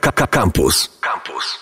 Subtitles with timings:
[0.00, 0.90] Campus.
[1.00, 1.58] Campus.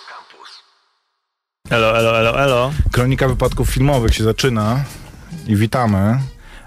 [1.71, 2.73] Elo, elo, elo, elo.
[2.93, 4.85] Kronika wypadków filmowych się zaczyna
[5.47, 6.19] i witamy.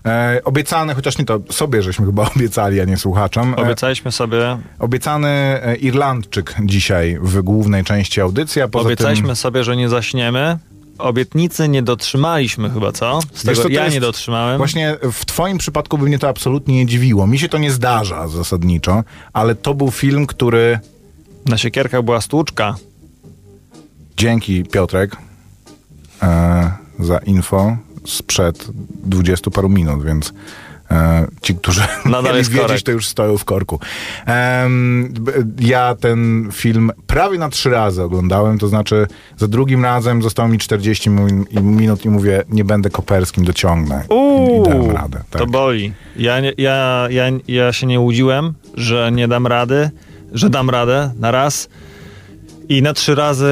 [0.06, 3.54] E, obiecany, chociaż nie to sobie żeśmy chyba obiecali, a nie słuchaczom.
[3.54, 9.36] E, Obiecaliśmy sobie, obiecany e, Irlandczyk dzisiaj w głównej części audycji, a poza obiecaliśmy tym...
[9.36, 10.58] sobie, że nie zaśniemy.
[10.98, 13.20] Obietnicy nie dotrzymaliśmy chyba, co?
[13.34, 14.58] Z tego co, to ja jest- nie dotrzymałem.
[14.58, 17.28] Właśnie w twoim przypadku by mnie to absolutnie nie dziwiło.
[17.28, 19.04] Mi się to nie zdarza zasadniczo,
[19.34, 20.80] ale to był film, który
[21.46, 22.76] Na siekierkach była stłuczka.
[24.18, 25.18] dzięki Piotrek
[26.24, 28.68] e, za info sprzed
[29.06, 30.34] dwudziestu paru minut, więc
[30.92, 32.82] e, ci, którzy Nadal jest wiedzieć, korek.
[32.82, 33.80] to już stoją w korku.
[35.10, 40.50] B- ja ten film prawie na trzy razy oglądałem, to znaczy za drugim razem zostało
[40.50, 44.04] mi 40 min- i- minut i mówię, nie będę koperskim, dociągnę.
[44.12, 45.24] I, i dałem radę.
[45.30, 45.42] Tak.
[45.42, 45.94] To boli.
[46.16, 49.90] Ja, ja, ja, ja się nie łudziłem, że nie dam rady,
[50.36, 51.70] że dam radę na raz.
[52.70, 53.48] I na trzy razy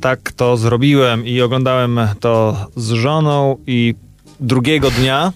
[0.00, 3.94] tak to zrobiłem i oglądałem to z żoną i
[4.40, 5.32] drugiego dnia,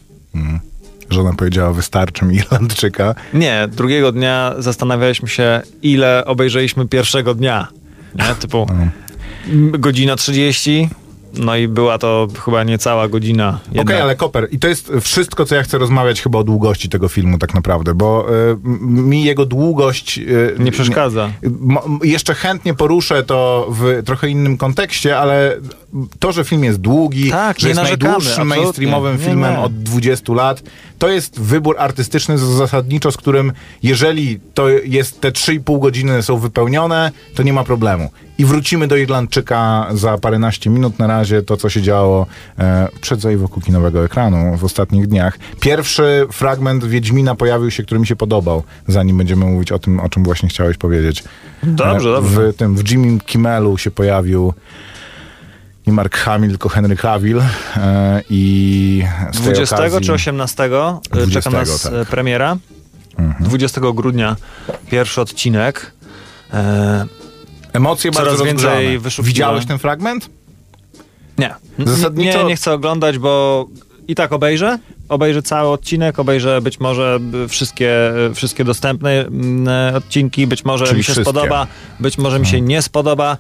[1.11, 3.15] Żona powiedziała, wystarczy mi Irlandczyka.
[3.35, 7.69] nie, drugiego dnia zastanawialiśmy się, ile obejrzeliśmy pierwszego dnia.
[8.15, 8.35] Nie?
[8.35, 8.67] Typu
[9.49, 10.89] m, godzina 30,
[11.35, 13.59] no i była to chyba niecała godzina.
[13.71, 14.03] Okej, Jedna.
[14.03, 17.39] ale Koper, i to jest wszystko, co ja chcę rozmawiać chyba o długości tego filmu
[17.39, 20.19] tak naprawdę, bo y, mi jego długość...
[20.19, 21.31] y, Nie przeszkadza.
[21.43, 25.57] M- Jeszcze chętnie poruszę to w trochę innym kontekście, ale
[26.19, 29.61] to, że film jest długi, Tak, że jest najdłuższym mainstreamowym Nie, filmem nie.
[29.61, 30.63] od 20 lat,
[30.99, 37.11] to jest wybór artystyczny zasadniczo, z którym jeżeli to jest te 3,5 godziny są wypełnione,
[37.35, 38.11] to nie ma problemu.
[38.41, 40.99] I wrócimy do Irlandczyka za paręnaście minut.
[40.99, 42.27] Na razie to, co się działo
[42.59, 45.39] e, przed i wokół kinowego ekranu w ostatnich dniach.
[45.61, 50.09] Pierwszy fragment Wiedźmina pojawił się, który mi się podobał, zanim będziemy mówić o tym, o
[50.09, 51.25] czym właśnie chciałeś powiedzieć.
[51.63, 52.53] Dobrze, E, dobrze.
[52.53, 54.55] W tym, w Jimmy Kimmelu się pojawił
[55.87, 57.41] nie Mark Hamill, tylko Henry Cavill
[57.77, 60.69] e, i z tej 20 okazji, czy 18 y,
[61.11, 61.93] 20, czeka nas tak.
[61.93, 62.07] Mhm.
[62.07, 62.57] premiera.
[63.41, 64.37] 20 grudnia
[64.91, 65.93] pierwszy odcinek.
[66.53, 67.20] E,
[67.73, 68.99] Emocje Coraz bardzo więcej rozgrzane.
[68.99, 70.31] wyszukiwa- Widziałeś ten fragment?
[71.39, 71.55] nie.
[71.79, 73.67] Zasadniczo- nie, nie chcę oglądać, bo
[74.09, 74.79] i tak obejrzę.
[75.09, 77.93] Obejrzę cały odcinek, obejrzę być może wszystkie,
[78.35, 81.31] wszystkie dostępne mm, odcinki, być może Czyli mi się wszystkie.
[81.33, 81.67] spodoba,
[82.01, 83.37] być może mi się nie spodoba,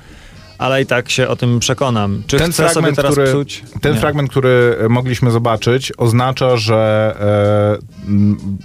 [0.60, 2.22] ale i tak się o tym przekonam.
[2.26, 3.62] Czy Ten chcę sobie fragment, teraz który, psuć?
[3.80, 4.00] ten Nie.
[4.00, 7.14] fragment, który e, mogliśmy zobaczyć, oznacza, że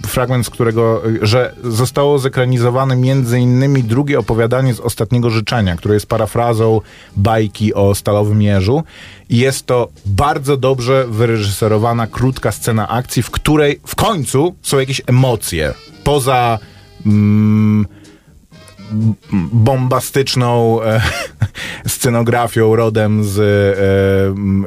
[0.04, 5.76] e, fragment, z którego, e, że zostało zekranizowane między innymi drugie opowiadanie z Ostatniego Życzenia,
[5.76, 6.80] które jest parafrazą
[7.16, 8.82] bajki o Stalowym Jeżu.
[9.28, 15.02] I jest to bardzo dobrze wyreżyserowana, krótka scena akcji, w której w końcu są jakieś
[15.06, 15.74] emocje.
[16.04, 16.58] Poza...
[17.06, 17.86] Mm,
[19.52, 21.00] bombastyczną e,
[21.88, 23.38] scenografią rodem z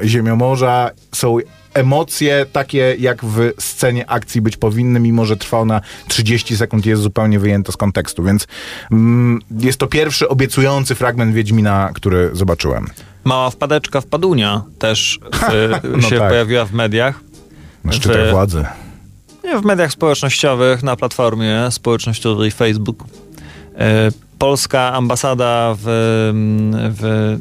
[0.01, 0.91] e, Ziemiomorza.
[1.15, 1.37] Są
[1.73, 6.89] emocje takie, jak w scenie akcji być powinny, mimo że trwa ona 30 sekund i
[6.89, 8.23] jest zupełnie wyjęta z kontekstu.
[8.23, 8.47] Więc
[8.91, 12.87] mm, jest to pierwszy obiecujący fragment Wiedźmina, który zobaczyłem.
[13.23, 15.19] Mała wpadeczka wpadunia też
[15.83, 16.29] y, No się tak.
[16.29, 17.19] pojawiła w mediach.
[17.83, 18.65] Na szczytach W- władzy.
[19.43, 23.03] Nie, w mediach społecznościowych, na platformie społecznościowej Facebook.
[23.79, 25.81] E, Polska ambasada w,
[26.99, 27.37] w,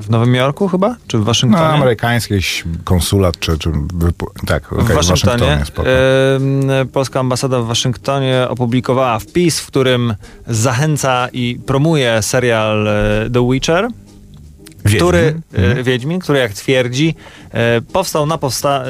[0.00, 0.96] w Nowym Jorku chyba?
[1.06, 1.64] Czy w No, Waszyngtonie?
[1.66, 3.70] amerykański jakiś konsulat, czy, czy
[4.46, 5.62] tak, okej, w Waszyngtonie.
[5.64, 5.88] spoko.
[5.90, 10.14] e, Polska ambasada w Waszyngtonie opublikowała wpis, w którym
[10.46, 13.88] zachęca i promuje serial e, The Witcher.
[14.84, 15.00] Wiedźmin.
[15.00, 15.84] który, Mhm.
[15.84, 17.14] Wiedźmin, który jak twierdzi,
[17.92, 18.84] powstał na, powsta-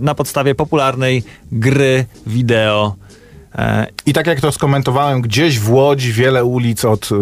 [0.00, 1.22] na podstawie popularnej
[1.52, 2.94] gry wideo.
[3.54, 7.14] E, I tak jak to skomentowałem, gdzieś w Łodzi wiele ulic od y,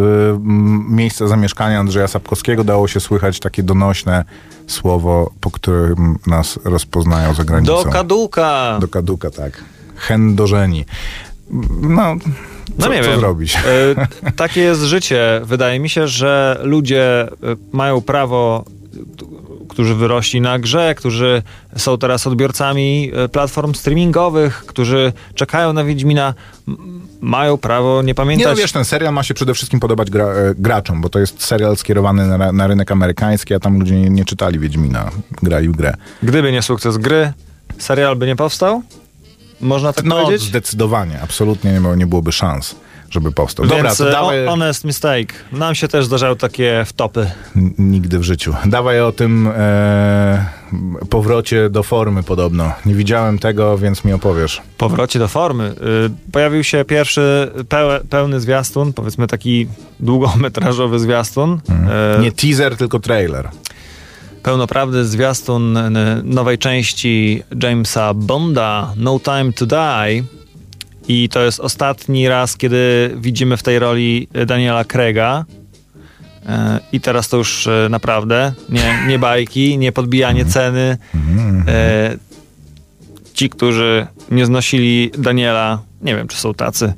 [0.89, 4.25] miejsca zamieszkania Andrzeja Sapkowskiego dało się słychać takie donośne
[4.67, 7.85] słowo, po którym nas rozpoznają za granicą.
[7.85, 8.79] do kaduka!
[8.81, 9.65] Do kaduka, tak.
[9.97, 10.85] Chędożeni.
[11.83, 12.15] No,
[12.79, 13.21] No co, nie co wiem.
[13.21, 13.57] zrobić?
[13.57, 15.41] E, takie jest życie.
[15.45, 17.29] Wydaje mi się, że ludzie e,
[17.73, 18.65] mają prawo,
[19.79, 21.43] którzy wyrośli na grze, którzy
[21.77, 26.35] są teraz odbiorcami e, platform streamingowych, którzy czekają na Wiedźmina,
[27.21, 28.47] mają prawo nie Nie pamiętać.
[28.49, 31.43] no wiesz, ten serial ma się przede wszystkim podobać gra, e, graczom, bo to jest
[31.45, 35.11] serial skierowany na, na rynek amerykański, a tam ludzie nie, nie czytali Wiedźmina,
[35.43, 35.95] grali w grę.
[36.23, 37.33] Gdyby nie sukces gry,
[37.79, 38.83] serial by nie powstał?
[39.61, 40.49] Można tak No, powiedzieć?
[40.49, 42.77] zdecydowanie, absolutnie nie, było- nie byłoby szans.
[43.11, 43.67] Żeby powstał.
[43.67, 44.47] Dobra, Więc to e, dawaj...
[44.47, 45.33] honest mistake.
[45.53, 47.31] Nam się też zdarzały takie wtopy.
[47.57, 48.55] N- Nigdy w życiu.
[48.67, 50.47] Dawaj o tym e,
[51.11, 52.73] powrocie do formy podobno.
[52.87, 54.63] Nie widziałem tego, więc mi opowiesz.
[54.79, 55.75] powrocie do formy.
[56.27, 57.51] Y, Pojawił się pierwszy
[58.11, 59.67] pełny zwiastun, powiedzmy taki
[60.01, 61.61] długometrażowy zwiastun.
[62.19, 63.49] E, Nie teaser, tylko trailer.
[64.43, 65.79] Pełnoprawny zwiastun
[66.25, 70.23] nowej części Jamesa Bonda, No Time to Die.
[71.09, 75.45] I to jest ostatni raz, kiedy widzimy w tej roli Daniela Craiga.
[76.47, 80.99] E, I teraz to już e, naprawdę nie, nie bajki, nie podbijanie ceny.
[81.69, 82.17] E,
[83.35, 86.95] Ci, którzy nie znosili Daniela, nie wiem, czy są tacy, e,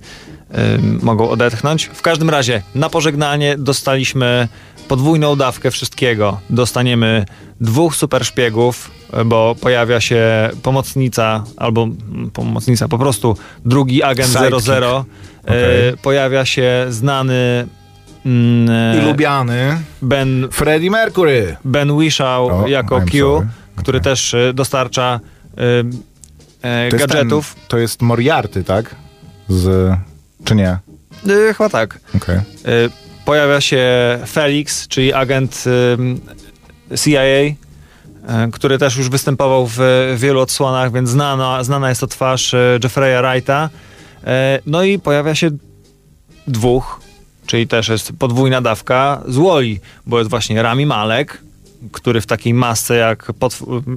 [1.02, 1.90] mogą odetchnąć.
[1.92, 4.48] W każdym razie, na pożegnanie dostaliśmy
[4.88, 6.40] podwójną dawkę wszystkiego.
[6.50, 7.24] Dostaniemy
[7.60, 8.90] dwóch super szpiegów,
[9.24, 14.60] bo pojawia się pomocnica, albo mm, pomocnica, po prostu drugi agent Sidekick.
[14.60, 15.04] 00.
[15.44, 15.88] Okej.
[15.88, 17.66] E, Pojawia się znany
[18.26, 21.56] mm, I lubiany Ben Freddie Mercury.
[21.64, 25.20] Ben Whishaw O, jako I'm Q, który też y, dostarcza
[25.58, 27.54] y, y, To jest, gadżetów.
[27.54, 28.94] ten, to jest Moriarty, tak?
[29.48, 29.94] Z...
[30.44, 30.78] Czy nie?
[31.28, 32.00] Y, chyba tak.
[32.16, 32.36] Okej.
[32.36, 32.42] Y,
[33.24, 33.88] pojawia się
[34.26, 35.64] Felix, czyli agent
[37.04, 37.56] CIA, y,
[38.52, 39.78] który też już występował w
[40.16, 43.70] wielu odsłonach, więc znana, znana jest to twarz Jeffrey'a Wrighta.
[44.66, 45.50] No i pojawia się
[46.46, 47.00] dwóch,
[47.46, 51.42] czyli też jest podwójna dawka z Woli, bo jest właśnie Rami Malek,
[51.92, 53.32] który w takiej masce jak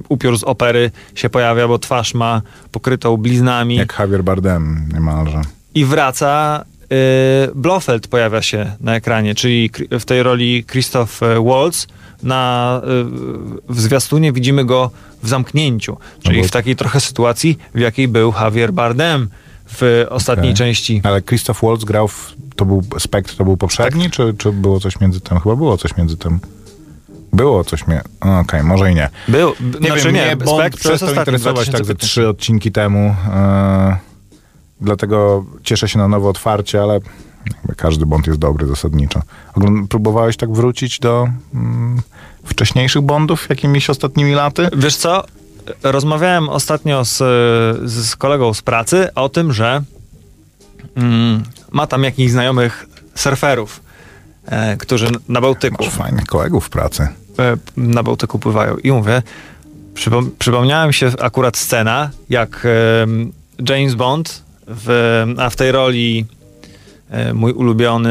[0.08, 2.42] upiór z opery się pojawia, bo twarz ma
[2.72, 3.76] pokrytą bliznami.
[3.76, 5.42] Jak Javier Bardem niemalże.
[5.74, 6.64] I wraca.
[6.84, 11.86] y, Blofeld pojawia się na ekranie, czyli w tej roli Christoph y, Waltz.
[12.22, 12.80] Na,
[13.68, 14.90] y, w zwiastunie widzimy go
[15.22, 19.28] w zamknięciu, czyli bo- w takiej trochę sytuacji, w jakiej był Javier Bardem
[19.66, 20.56] w ostatniej Okej.
[20.56, 21.00] części.
[21.04, 22.34] Ale Christoph Waltz grał w...
[22.56, 25.40] To był Spectre, to był poprzedni, czy, czy było coś między tym?
[25.40, 26.38] Chyba było coś między tym.
[27.32, 28.04] Było coś między...
[28.40, 29.10] Okej, może i nie.
[29.28, 32.06] Był, Nie znaczy wiem, nie, mnie Bond Spectre jest przestał interesować tak ze 2015.
[32.06, 33.14] trzy odcinki temu.
[33.32, 33.96] E,
[34.84, 37.00] dlatego cieszę się na nowe otwarcie, ale
[37.76, 39.20] każdy Bond jest dobry zasadniczo.
[39.88, 42.00] Próbowałeś tak wrócić do mm,
[42.44, 44.68] wcześniejszych Bondów jakimiś ostatnimi laty?
[44.76, 45.24] Wiesz co?
[45.82, 47.16] Rozmawiałem ostatnio z,
[47.90, 49.82] z kolegą z pracy o tym, że
[50.96, 51.42] mm,
[51.72, 53.80] ma tam jakichś znajomych surferów,
[54.46, 57.08] e, którzy na Bałtyku, Masz fajnych kolegów w pracy.
[57.38, 58.76] e, na Bałtyku pływają.
[58.76, 59.22] I mówię,
[59.94, 62.66] przypom- przypomniała mi się akurat scena, jak
[63.02, 63.32] em,
[63.68, 66.26] James Bond, w, a w tej roli
[67.10, 68.10] e, mój ulubiony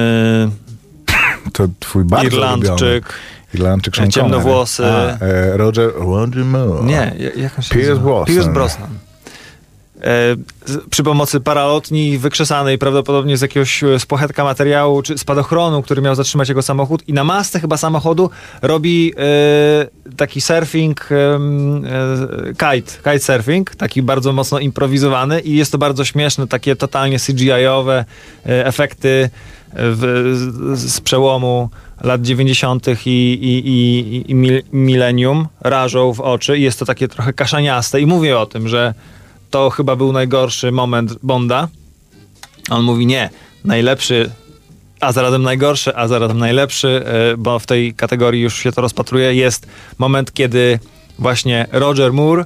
[1.53, 2.57] To twój bardzo ulubiony.
[2.57, 3.13] Irlandczyk,
[3.53, 4.85] Irlandczyk E, Sean ciemnowłosy.
[4.85, 6.83] A, e, Roger, Roger Moore.
[6.83, 7.99] Nie, ja- jak on się Pierce?
[8.01, 8.25] Brosnan.
[8.35, 8.89] Pierce Brosnan.
[10.03, 10.35] E,
[10.89, 16.49] przy pomocy paralotni wykrzesanej prawdopodobnie z jakiegoś e, spłachetka materiału czy spadochronu, który miał zatrzymać
[16.49, 18.29] jego samochód i na masce chyba samochodu
[18.61, 21.39] robi e, taki surfing, e,
[22.53, 28.05] kite, kite surfing, taki bardzo mocno improwizowany i jest to bardzo śmieszne, takie totalnie CGI-owe
[28.45, 29.29] e, efekty
[29.73, 30.31] w,
[30.73, 31.69] z, z przełomu
[32.03, 32.87] lat 90.
[32.87, 38.01] i, i, i, i mil, milenium rażą w oczy i jest to takie trochę kaszaniaste
[38.01, 38.93] i mówię o tym, że
[39.53, 41.67] to chyba był najgorszy moment Bonda.
[42.69, 43.29] On mówi nie,
[43.65, 44.31] najlepszy,
[44.99, 49.35] a zarazem najgorszy, a zarazem najlepszy, e, bo w tej kategorii już się to rozpatruje,
[49.35, 49.67] jest
[49.97, 50.79] moment, kiedy
[51.19, 52.45] właśnie Roger Moore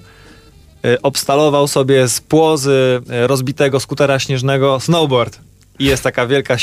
[0.86, 5.40] e, obstalował sobie z płozy e, rozbitego skutera śnieżnego snowboard.
[5.80, 6.56] I jest taka wielka,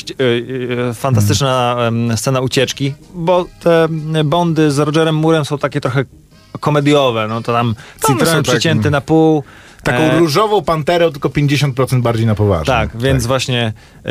[0.95, 3.89] fantastyczna em, scena ucieczki, bo te
[4.25, 6.05] bondy z Rogerem Moorem są takie trochę
[6.61, 7.29] komediowe.
[7.29, 9.45] No to tam takim- przecięty na pół.
[9.85, 12.75] Taką e, różową panterę, tylko 50% bardziej na poważnie.
[12.75, 13.73] tak, więc właśnie
[14.07, 14.11] y,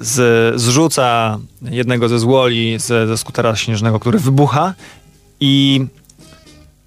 [0.00, 4.74] z, zrzuca jednego ze złoli ze, ze skutera śnieżnego, który wybucha
[5.40, 5.86] i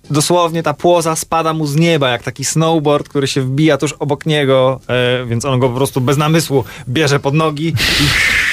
[0.09, 4.25] dosłownie ta płoza spada mu z nieba, jak taki snowboard, który się wbija tuż obok
[4.25, 7.73] niego, e, więc on go po prostu bez namysłu bierze pod nogi i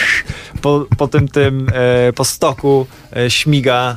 [0.63, 3.97] po, po tym tym, e, po stoku e, śmiga.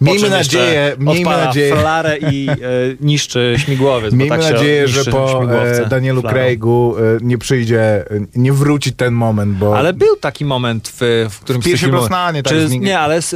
[0.00, 2.54] Miejmy nadzieję- miejmy nadzieję- flarę i e,
[3.00, 4.14] niszczy śmigłowiec.
[4.14, 6.34] Miejmy tak nadzieję, że po e, Danielu flarą.
[6.34, 9.78] Craigu e, nie przyjdzie, e, nie wróci ten moment, bo...
[9.78, 13.22] Ale był taki moment w, w którym W Piersie Brosnanie, tak, Czy, z Nie, ale
[13.22, 13.30] z,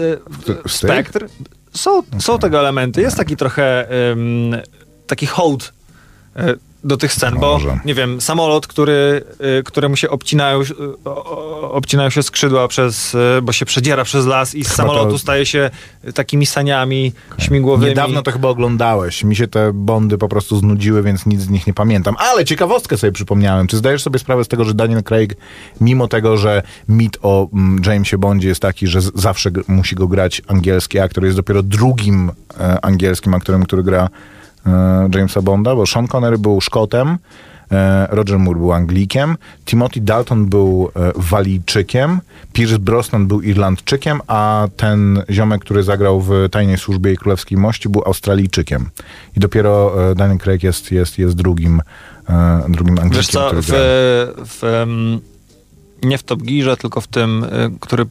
[0.66, 1.26] z Spectre.
[1.74, 3.00] Są, są tego elementy.
[3.00, 4.56] Jest taki trochę um,
[5.06, 5.72] taki hołd
[6.36, 9.24] e, do tych scen, bo nie wiem, samolot, który,
[9.58, 10.64] y, któremu się obcinają, y,
[11.62, 15.18] obcinają się skrzydła przez, y, bo się przedziera przez las i z Chyba samolotu to-
[15.18, 15.70] staje się
[16.14, 17.88] takimi saniami śmigłowymi.
[17.90, 19.24] Niedawno to chyba oglądałeś.
[19.24, 22.14] Mi się te bondy po prostu znudziły, więc nic z nich nie pamiętam.
[22.18, 23.66] Ale ciekawostkę sobie przypomniałem.
[23.66, 25.36] Czy zdajesz sobie sprawę z tego, że Daniel Craig,
[25.80, 30.42] mimo tego, że mit o mm, Jamesie Bondzie jest taki, że zawsze musi go grać
[30.48, 34.08] angielski aktor, jest dopiero drugim e, angielskim aktorem, który gra
[35.14, 37.18] Jamesa Bonda, bo Sean Connery był Szkotem,
[37.72, 42.20] e, Roger Moore był Anglikiem, Timothy Dalton był e, Walijczykiem,
[42.52, 47.88] Pierce Brosnan był Irlandczykiem, a ten ziomek, który zagrał w Tajnej Służbie i Królewskiej Mości
[47.88, 48.90] był Australijczykiem.
[49.36, 51.82] I dopiero e, Daniel Craig jest, jest, jest drugim,
[52.28, 53.72] e, drugim Anglikiem, Wiesz co, który w,
[54.46, 54.86] w,
[56.02, 57.46] nie w Top Gearze, tylko w tym,
[57.80, 58.06] który,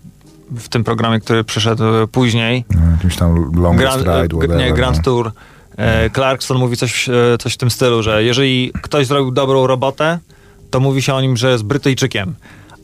[0.51, 4.73] w tym programie, który przyszedł później, No, Jakimś tam Longest Grand, Ride, e, whatever, nie,
[4.73, 5.03] Grand no.
[5.03, 5.31] Tour.
[5.79, 10.19] E, Clarkson mówi coś, e, coś w tym stylu, że jeżeli ktoś zrobił dobrą robotę,
[10.71, 12.35] to mówi się o nim, że jest Brytyjczykiem.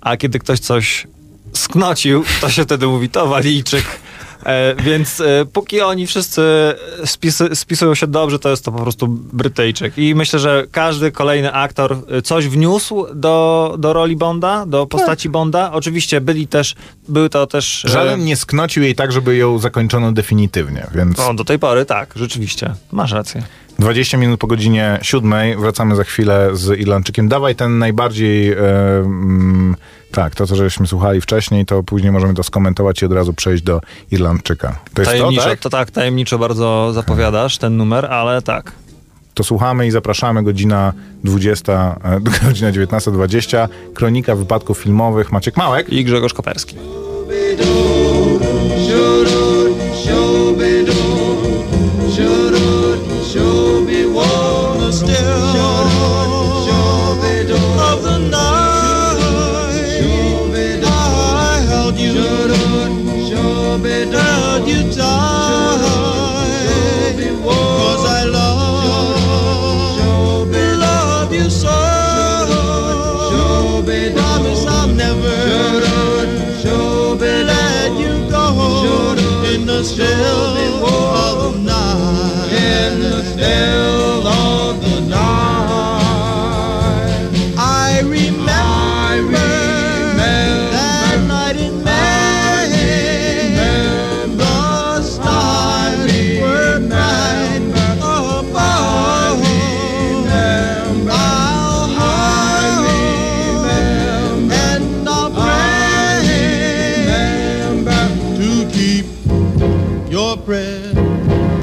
[0.02, 1.08] A kiedy ktoś coś
[1.54, 3.86] sknocił, to się wtedy mówi, to Walijczyk.
[4.44, 6.42] E, więc e, póki oni wszyscy
[7.06, 9.98] spisy, spisują się dobrze, to jest to po prostu Brytyjczyk.
[9.98, 15.30] I myślę, że każdy kolejny aktor e, coś wniósł do, do roli Bonda, do postaci
[15.30, 15.72] Bonda.
[15.72, 16.76] Oczywiście byli też,
[17.08, 17.82] były to też...
[17.88, 21.18] Żaden nie sknocił jej tak, żeby ją zakończono definitywnie, więc...
[21.18, 22.74] no, do tej pory tak, rzeczywiście.
[22.92, 23.44] Masz rację.
[23.80, 27.28] 20 minut po godzinie siódmej, wracamy za chwilę z Irlandczykiem.
[27.28, 29.76] Dawaj ten najbardziej, mm,
[30.16, 33.64] tak, to co żeśmy słuchali wcześniej, to później możemy to skomentować i od razu przejść
[33.64, 33.82] do
[34.12, 34.80] Irlandczyka.
[34.94, 35.60] To jest to, tajemniczo, tak?
[35.60, 38.72] to tak, tajemniczo bardzo zapowiadasz ten numer, ale tak.
[39.34, 40.94] To słuchamy i zapraszamy, godzina
[41.24, 45.90] 20, e, godzina 19.20, kronika wypadków filmowych, Maciek Małek.
[45.90, 46.76] I Grzegorz Koperski.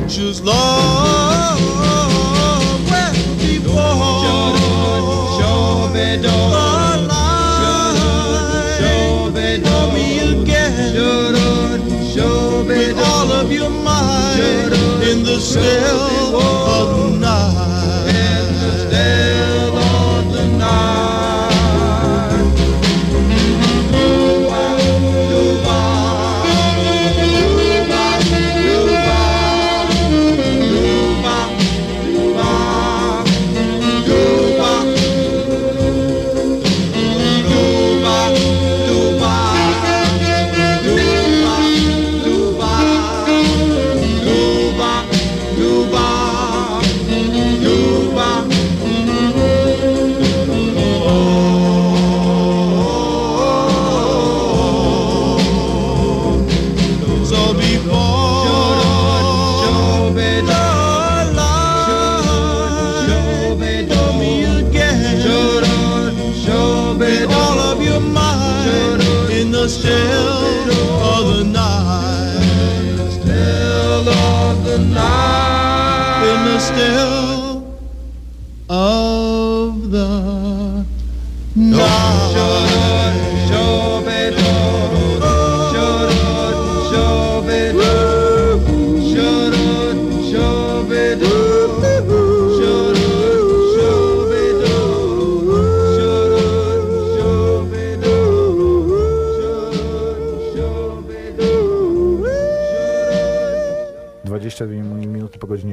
[0.03, 1.61] Precious love
[2.91, 4.33] well before
[6.23, 7.07] the light
[9.63, 10.95] for me again
[12.67, 14.73] with all of your might
[15.05, 16.72] in the still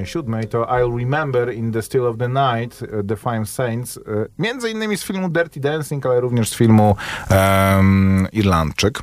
[0.09, 4.01] 7 to I'll Remember in the Still of the Night, e, The Five Saints, e,
[4.39, 6.95] między innymi z filmu Dirty Dancing, ale również z filmu
[7.29, 8.99] em, Irlandczyk.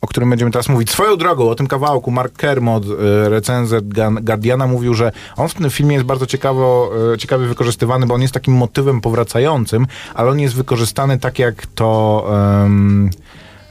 [0.00, 0.90] o którym będziemy teraz mówić.
[0.90, 3.84] Swoją drogą, o tym kawałku Mark Kermod, e, recenzent
[4.22, 8.34] Guardiana, mówił, że on w tym filmie jest bardzo ciekawo, ciekawie wykorzystywany, bo on jest
[8.34, 12.24] takim motywem powracającym, ale on jest wykorzystany tak jak to...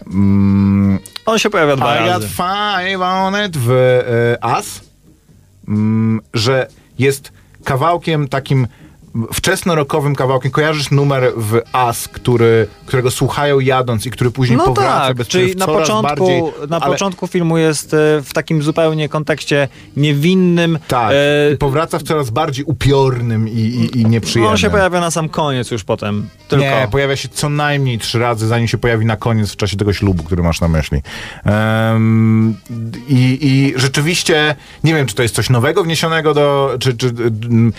[0.08, 2.28] mm, On się pojawia dwa I got razy.
[2.28, 4.91] five on it w e, As,
[6.34, 6.68] że
[7.00, 7.32] jest
[7.64, 8.68] kawałkiem takim
[9.34, 10.52] wczesnorokowym kawałkiem.
[10.52, 15.28] Kojarzysz numer w As, który, którego słuchają jadąc i który później No powraca tak, bez
[15.28, 20.80] czyli na początku, bardziej, na ale- początku filmu jest e, w takim zupełnie kontekście niewinnym.
[20.88, 21.12] Tak,
[21.54, 24.52] e, powraca w coraz bardziej upiornym i, i, i nieprzyjemnym.
[24.52, 26.30] on się pojawia na sam koniec już potem.
[26.48, 26.66] Tylko.
[26.66, 29.94] Nie, pojawia się co najmniej trzy razy, zanim się pojawi na koniec w czasie tego
[29.94, 31.02] ślubu, który masz na myśli.
[31.46, 32.56] Em,
[33.10, 36.76] i, I rzeczywiście, nie wiem, czy to jest coś nowego wniesionego do...
[36.80, 37.74] Czy, czy, mm,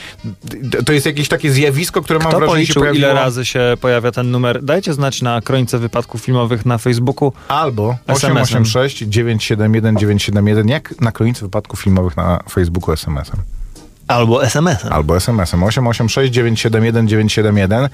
[0.87, 3.11] to jest jakieś takie zjawisko, które mam Kto wrażenie się policzył, pojawiło...
[3.11, 4.63] ile razy się pojawia ten numer?
[4.63, 7.33] Dajcie znać na kronice wypadków filmowych na Facebooku.
[7.49, 8.63] Albo SMS-em.
[8.63, 13.41] 886 971 971, jak na kronicy wypadków filmowych na Facebooku SMS-em.
[14.09, 14.93] Albo SMS-em.
[14.93, 17.89] Albo SMS-em 886 971 971.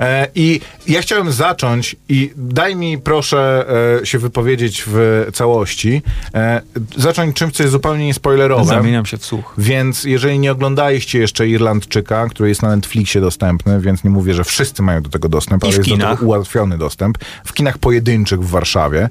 [0.00, 3.66] E, I ja chciałem zacząć i daj mi proszę
[4.02, 6.02] e, się wypowiedzieć w całości.
[6.34, 6.60] E,
[6.96, 8.64] zacząć czymś, co jest zupełnie niespoilerowe.
[8.64, 9.54] Zamieniam się w słuch.
[9.58, 14.44] Więc jeżeli nie oglądaliście jeszcze Irlandczyka, który jest na Netflixie dostępny, więc nie mówię, że
[14.44, 16.18] wszyscy mają do tego dostęp, I ale w jest do kinach.
[16.18, 17.18] tego ułatwiony dostęp.
[17.44, 19.08] W kinach pojedynczych w Warszawie.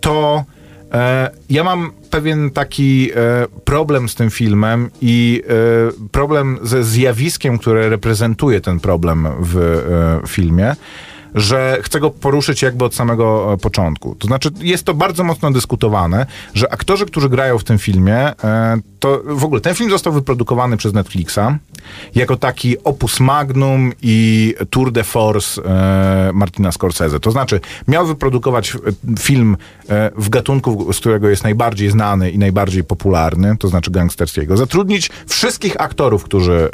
[0.00, 0.44] To
[1.50, 7.88] ja mam pewien taki e, problem z tym filmem i e, problem ze zjawiskiem, które
[7.88, 10.76] reprezentuje ten problem w e, filmie
[11.36, 14.14] że chcę go poruszyć jakby od samego e, początku.
[14.14, 18.78] To znaczy, jest to bardzo mocno dyskutowane, że aktorzy, którzy grają w tym filmie, e,
[18.98, 21.38] to w ogóle ten film został wyprodukowany przez Netflixa
[22.14, 27.20] jako taki opus magnum i tour de force e, Martina Scorsese.
[27.20, 28.76] To znaczy, miał wyprodukować
[29.18, 29.56] film
[30.16, 34.56] w gatunku, z którego jest najbardziej znany i najbardziej popularny, to znaczy gangsterskiego.
[34.56, 36.68] Zatrudnić wszystkich aktorów, którzy,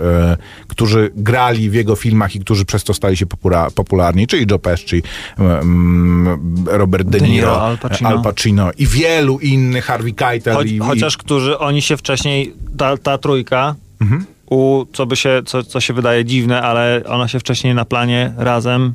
[0.69, 4.59] którzy grali w jego filmach i którzy przez to stali się popula- popularni, czyli Joe
[4.59, 5.03] Pesci,
[5.39, 8.11] mm, Robert De De Niro, Niro, Al Pacino.
[8.11, 12.55] Al Pacino i wielu innych, Harvey Keitel Choć, i, i chociaż którzy oni się wcześniej,
[12.79, 14.27] ta, ta trójka, Mhm.
[14.51, 18.33] u, co by się, co, co się wydaje dziwne, ale ona się wcześniej na planie
[18.37, 18.95] razem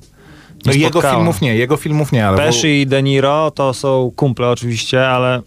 [0.66, 4.50] no jego filmów nie, jego filmów nie, ale Pesci i De Niro to są kumple
[4.50, 5.42] oczywiście, ale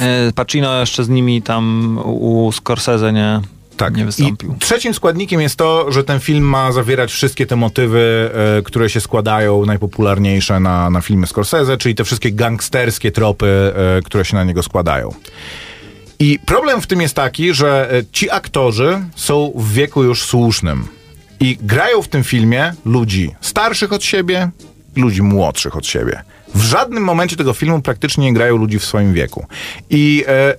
[0.00, 3.40] e, Pacino jeszcze z nimi tam u u Scorsese nie,
[3.78, 3.96] tak.
[3.96, 4.54] nie wystąpił.
[4.56, 8.90] I trzecim składnikiem jest to, że ten film ma zawierać wszystkie te motywy, e, które
[8.90, 14.36] się składają, najpopularniejsze na, na filmy Scorsese, czyli te wszystkie gangsterskie tropy, e, które się
[14.36, 15.14] na niego składają.
[16.18, 20.88] I problem w tym jest taki, że e, ci aktorzy są w wieku już słusznym
[21.40, 24.50] i grają w tym filmie ludzi starszych od siebie,
[24.96, 26.22] ludzi młodszych od siebie.
[26.54, 29.46] W żadnym momencie tego filmu praktycznie nie grają ludzi w swoim wieku.
[29.90, 30.54] I e,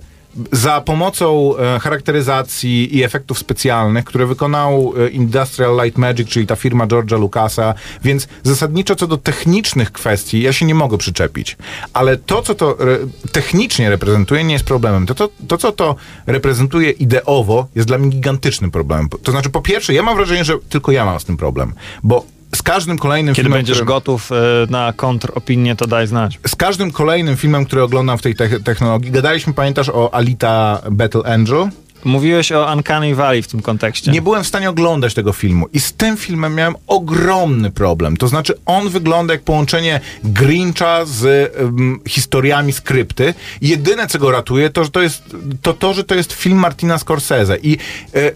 [0.52, 6.56] za pomocą e, charakteryzacji i efektów specjalnych, które wykonał e, Industrial Light Magic, czyli ta
[6.56, 11.56] firma George'a Lucasa, więc zasadniczo co do technicznych kwestii ja się nie mogę przyczepić.
[11.92, 12.98] Ale to, co to re,
[13.32, 15.06] technicznie reprezentuje, nie jest problemem.
[15.06, 19.08] To, to, to, co to reprezentuje ideowo, jest dla mnie gigantycznym problemem.
[19.22, 22.24] To znaczy, po pierwsze, ja mam wrażenie, że tylko ja mam z tym problem, bo
[22.56, 24.36] z każdym kolejnym Kiedy filmem, będziesz którym- gotów e,
[24.70, 26.38] na kontropinię, to daj znać.
[26.48, 31.22] z każdym kolejnym filmem, który oglądam w tej te- technologii, gadaliśmy, pamiętasz, o Alita Battle
[31.24, 31.68] Angel?
[32.04, 34.10] Mówiłeś o Uncanny Valley w tym kontekście.
[34.12, 38.16] Nie byłem w stanie oglądać tego filmu i z tym filmem miałem ogromny problem.
[38.16, 43.34] To znaczy, on wygląda jak połączenie Grincha z um, historiami skrypty.
[43.62, 45.22] Jedyne, co go ratuje, to, że to jest
[45.62, 47.78] to, to, że to jest film Martina Scorsese i
[48.14, 48.32] e,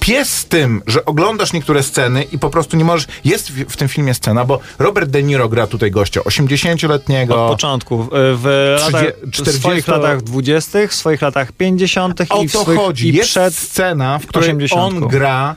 [0.00, 3.06] pies z tym, że oglądasz niektóre sceny i po prostu nie możesz...
[3.24, 7.44] Jest w, w tym filmie scena, bo Robert De Niro gra tutaj gościa 80-letniego.
[7.46, 8.08] Od początku.
[8.12, 12.20] W, latach, Trzydzie- w 40 swoich latach 20., w swoich latach 50.
[12.28, 13.08] O i w to swoich, chodzi.
[13.08, 14.82] I Jest przed scena, w której 80.
[14.94, 15.56] on gra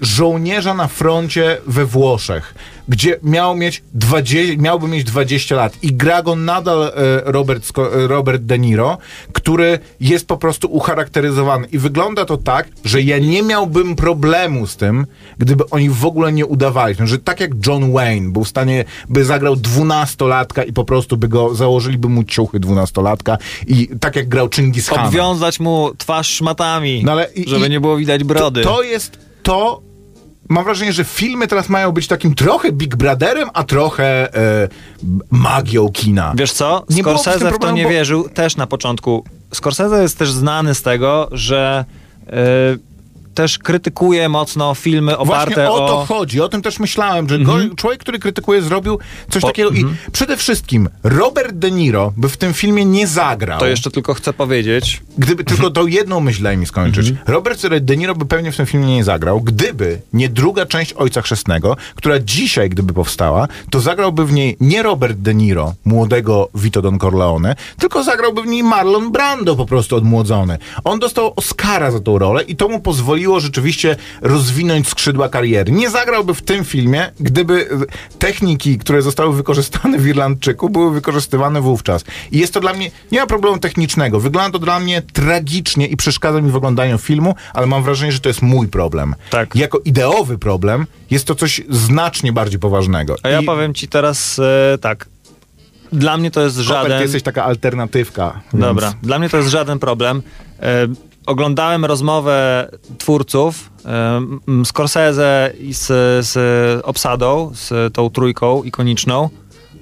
[0.00, 2.54] żołnierza na froncie we Włoszech,
[2.88, 6.92] gdzie miał mieć 20, miałby mieć 20 lat i gra go nadal e,
[7.24, 8.98] Robert, e, Robert De Niro,
[9.32, 14.76] który jest po prostu ucharakteryzowany i wygląda to tak, że ja nie miałbym problemu z
[14.76, 15.06] tym,
[15.38, 19.24] gdyby oni w ogóle nie udawali, że tak jak John Wayne był w stanie, by
[19.24, 24.48] zagrał dwunastolatka i po prostu by go, założyliby mu ciuchy dwunastolatka i tak jak grał
[24.54, 25.06] Chingis Khan.
[25.06, 28.62] obwiązać mu twarz szmatami, No ale i- żeby i- nie było widać brody.
[28.62, 29.82] To, to jest to.
[30.48, 34.68] Mam wrażenie, że filmy teraz mają być takim trochę Big Brotherem, a trochę e,
[35.30, 36.32] magią kina.
[36.36, 36.84] Wiesz co?
[36.90, 39.24] Nie Scorsese w to problemu, nie bo- wierzył też na początku.
[39.54, 41.84] Scorsese jest też znany z tego, że
[42.26, 42.32] e,
[43.34, 46.06] też krytykuje mocno filmy oparte Właśnie o to o...
[46.06, 48.98] chodzi, o tym też myślałem, że go, człowiek, który krytykuje, zrobił
[49.30, 53.60] coś Po- takiego i przede wszystkim Robert De Niro by w tym filmie nie zagrał.
[53.60, 57.08] To jeszcze tylko chcę powiedzieć, Gdyby tylko tą jedną myśl daj mi skończyć.
[57.08, 57.26] Mhm.
[57.34, 61.22] Robert De Niro by pewnie w tym filmie nie zagrał, gdyby nie druga część Ojca
[61.22, 66.82] Chrzestnego, która dzisiaj, gdyby powstała, to zagrałby w niej nie Robert De Niro, młodego Vito
[66.82, 70.58] Don Corleone, tylko zagrałby w niej Marlon Brando po prostu odmłodzony.
[70.84, 72.80] On dostał Oscara za tą rolę i to mu
[73.20, 75.72] pozwoliło rzeczywiście rozwinąć skrzydła kariery.
[75.72, 81.60] Nie zagrałby w tym filmie, gdyby e, techniki, które zostały wykorzystane w Irlandczyku, były wykorzystywane
[81.60, 82.04] wówczas.
[82.32, 84.20] I jest to dla mnie, nie ma problemu technicznego.
[84.20, 88.20] Wygląda to dla mnie tragicznie i przeszkadza mi w oglądaniu filmu, ale mam wrażenie, że
[88.20, 89.14] to jest mój problem.
[89.30, 89.56] Tak.
[89.56, 93.16] Jako ideowy problem jest to coś znacznie bardziej poważnego.
[93.22, 95.08] a ja I, powiem ci teraz e, tak.
[95.92, 96.98] Dla mnie to jest Robert, żaden...
[96.98, 98.40] ty jesteś taka alternatywka.
[98.52, 98.64] Więc...
[98.64, 100.22] Dobra, dla mnie to jest żaden problem.
[101.30, 104.16] Oglądałem rozmowę twórców e,
[104.48, 105.86] m, Scorsese i z,
[106.26, 106.34] z
[106.84, 109.28] obsadą, z tą trójką ikoniczną,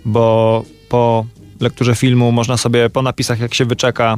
[0.05, 1.25] bo po
[1.61, 4.17] lekturze filmu można sobie po napisach, jak się wyczeka,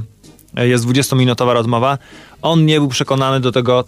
[0.57, 1.99] e, jest 20-minutowa rozmowa.
[2.43, 3.85] On nie był przekonany do tego,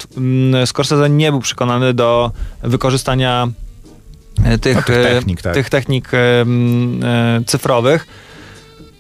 [0.67, 2.31] Scorsese nie był przekonany do
[2.63, 3.49] wykorzystania
[4.45, 5.55] e, tych, No, tych e, technik, tak.
[5.55, 6.11] tych technik
[7.47, 8.07] cyfrowych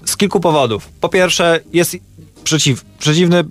[0.04, 0.88] z kilku powodów.
[1.00, 1.96] Po pierwsze, jest
[2.44, 3.44] przeciw, przeciwny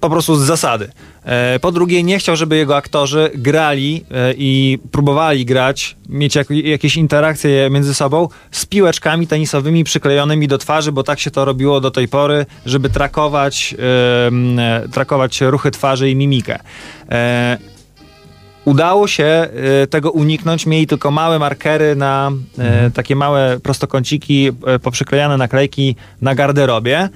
[0.00, 0.90] po prostu z zasady.
[1.24, 6.50] E, Po drugie, nie chciał, żeby jego aktorzy grali e, i próbowali grać, mieć jak,
[6.50, 11.80] jakieś interakcje między sobą z piłeczkami tenisowymi przyklejonymi do twarzy, bo tak się to robiło
[11.80, 16.58] do tej pory, żeby trakować, e, trakować ruchy twarzy i mimikę.
[18.64, 19.48] Udało się
[19.90, 20.66] tego uniknąć.
[20.66, 24.50] Mieli tylko małe markery na e, takie małe prostokąciki,
[24.82, 27.08] poprzyklejane naklejki na garderobie.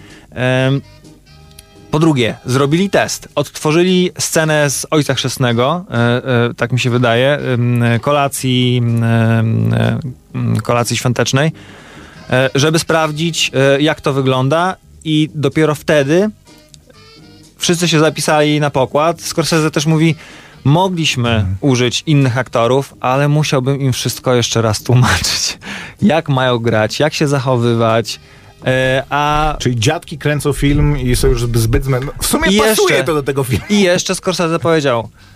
[1.95, 3.29] Po drugie, zrobili test.
[3.35, 7.39] Odtworzyli scenę z Ojca Chrzestnego, e, e, tak mi się wydaje,
[8.01, 8.83] kolacji,
[10.63, 11.53] kolacji świątecznej,
[12.31, 16.31] e, żeby sprawdzić, jak to wygląda i dopiero wtedy
[17.59, 19.21] wszyscy się zapisali na pokład.
[19.23, 20.15] Scorsese też mówi,
[20.65, 25.59] mogliśmy użyć innych aktorów, ale musiałbym im wszystko jeszcze raz tłumaczyć.
[26.03, 28.21] Jak mają grać, jak się zachowywać,
[29.11, 32.13] a Czyli dziadki kręcą film i są już zbyt zmęczone.
[32.23, 33.65] W sumie I pasuje jeszcze- to do tego filmu.
[33.71, 35.34] I jeszcze Scorsese powiedział, e,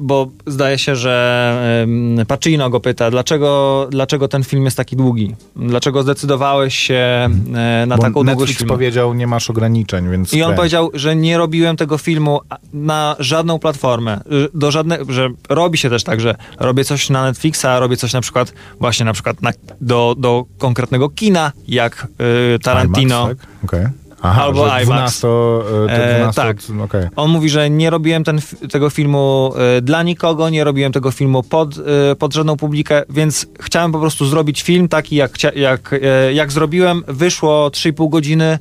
[0.00, 1.86] bo zdaje się, że
[2.28, 5.34] Pacino go pyta, dlaczego, dlaczego ten film jest taki długi?
[5.56, 8.72] Dlaczego zdecydowałeś się e, na Bo taką długość Netflix filmu?
[8.72, 10.32] powiedział, nie masz ograniczeń, więc...
[10.32, 10.56] I on kręć.
[10.56, 12.40] powiedział, że nie robiłem tego filmu
[12.72, 14.20] na żadną platformę,
[14.54, 18.20] do żadne, że robi się też tak, że robię coś na Netflixa, robię coś na
[18.20, 22.06] przykład właśnie na przykład na, do, do konkretnego kina, jak
[22.54, 23.24] y, Tarantino.
[23.24, 23.48] IMAX, tak?
[23.64, 23.86] Okej.
[24.26, 25.20] Aha, Albo że IMAX.
[25.20, 26.56] 12, e, te E, 12 tak.
[26.84, 27.08] okej.
[27.16, 31.42] On mówi, że nie robiłem ten, tego filmu y, dla nikogo, nie robiłem tego filmu
[31.42, 31.82] pod, y,
[32.18, 37.02] pod żadną publikę, więc chciałem po prostu zrobić film taki, jak, jak, y, jak zrobiłem.
[37.08, 38.58] Wyszło 3,5 godziny,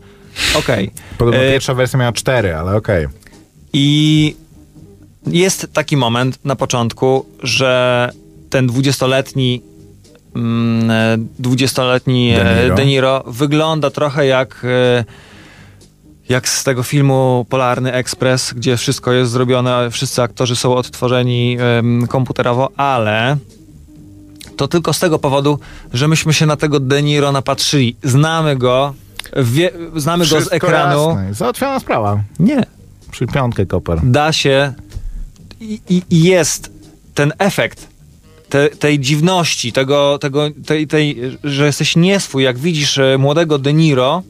[0.55, 0.91] okej.
[1.17, 3.07] Podobno E, pierwsza wersja miała 4, ale okej.
[3.73, 4.35] I
[5.27, 8.09] jest taki moment na początku, że
[8.49, 9.61] ten dwudziestoletni
[10.35, 12.75] mm, e, dwudziestoletni De Niro.
[12.75, 15.05] De Niro wygląda trochę jak e,
[16.29, 21.57] jak z tego filmu Polarny Express, gdzie wszystko jest zrobione, wszyscy aktorzy są odtworzeni
[22.09, 23.37] komputerowo, ale
[24.57, 25.59] to tylko z tego powodu,
[25.93, 27.95] że myśmy się na tego De Niro napatrzyli.
[28.03, 28.93] Znamy go,
[29.37, 31.09] wie, znamy go z Wszystko ekranu.
[31.09, 31.33] Jasne.
[31.33, 32.23] Załatwiona sprawa.
[32.39, 32.63] Nie,
[33.11, 33.99] Przy piątkę koper.
[34.03, 34.73] da się
[35.61, 36.71] i, i, i jest
[37.13, 37.87] ten efekt
[38.49, 43.73] te, tej dziwności, tego, tego, tej, tej, że jesteś nieswój, jak widzisz e, młodego De
[43.73, 44.23] Niro,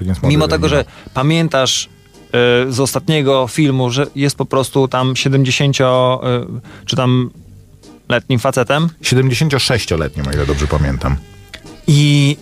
[0.00, 0.84] To nie jest mimo tego, że
[1.14, 1.88] pamiętasz
[2.66, 6.18] e, z ostatniego filmu, że jest po prostu tam 70 e,
[6.84, 7.30] czy tam
[8.08, 11.16] letnim facetem 76-letnim, o ile dobrze pamiętam.
[11.86, 12.36] i,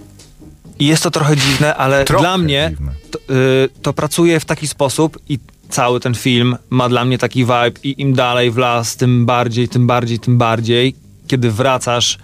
[0.80, 2.72] jest to trochę dziwne, ale Trochę dla mnie
[3.10, 7.40] to, y, to pracuje w taki sposób i cały ten film ma dla mnie taki
[7.40, 10.94] vibe i im dalej w las, tym bardziej, tym bardziej, tym bardziej.
[11.26, 12.18] Kiedy wracasz,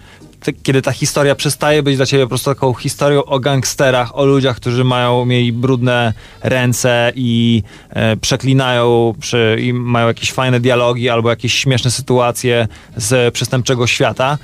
[0.53, 4.55] kiedy ta historia przestaje być dla ciebie po prostu taką historią o gangsterach, o ludziach,
[4.55, 11.29] którzy mają, mieli brudne ręce i e, przeklinają przy, i mają jakieś fajne dialogi albo
[11.29, 14.37] jakieś śmieszne sytuacje z przestępczego świata,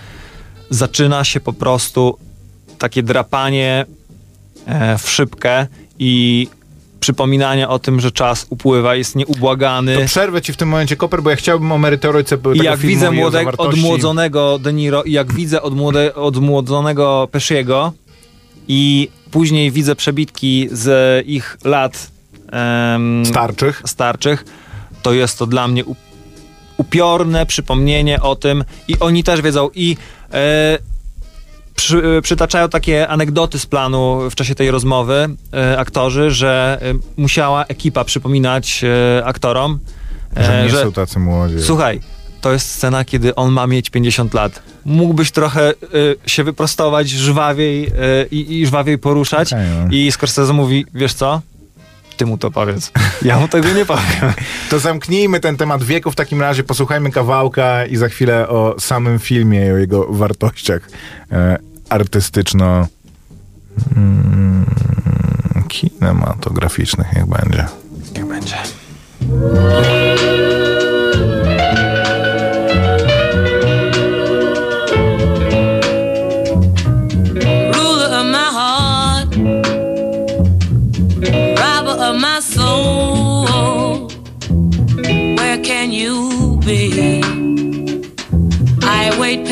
[0.70, 2.18] zaczyna się po prostu
[2.78, 3.86] takie drapanie
[4.66, 5.68] e, w szybkę
[6.00, 6.48] i
[7.02, 9.98] przypominanie o tym, że czas upływa, jest nieubłagany.
[9.98, 12.80] To przerwę ci w tym momencie, Koper, bo ja chciałbym o merytoryce tego I jak
[12.80, 17.94] filmu widzę młodego, odmłodzonego De Niro i jak widzę odmłode, odmłodzonego Pesciego
[18.68, 22.12] i później widzę przebitki z ich lat
[22.52, 23.82] em, Starczych.
[23.86, 24.46] starczych,
[25.02, 25.84] to jest to dla mnie
[26.78, 29.98] upiorne przypomnienie o tym i oni też wiedzą i
[30.34, 30.78] e,
[31.82, 36.94] przy, e, przytaczają takie anegdoty z planu w czasie tej rozmowy e, aktorzy, że e,
[37.18, 39.80] musiała ekipa przypominać e, aktorom,
[40.38, 41.56] Że e, nie są tacy młodzi.
[41.62, 42.02] Słuchaj,
[42.42, 44.64] to jest scena, kiedy on ma mieć 50 lat.
[44.86, 45.76] Mógłbyś trochę y,
[46.26, 47.92] się wyprostować, żwawiej y,
[48.32, 49.54] i, i żwawiej poruszać.
[49.54, 49.88] Okej, no.
[49.92, 51.42] I Scorsese mówi, wiesz co?
[52.18, 52.92] Ty mu to powiedz.
[53.22, 54.34] Ja mu tego nie powiem.
[54.70, 59.20] To zamknijmy ten temat wieku w takim razie, posłuchajmy kawałka i za chwilę o samym
[59.20, 60.90] filmie i o jego wartościach
[61.32, 61.58] e,
[61.92, 62.88] artystyczno
[63.98, 64.66] mm,
[65.68, 67.66] kinematograficznych niech będzie.
[68.16, 68.56] Niech będzie.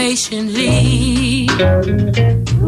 [0.09, 2.28] patiently.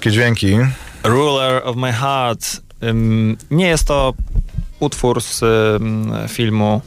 [0.00, 0.58] Boskie dźwięki?
[1.04, 2.60] Ruler of My Heart.
[2.82, 4.14] Ym, nie jest to
[4.78, 6.80] utwór z ym, filmu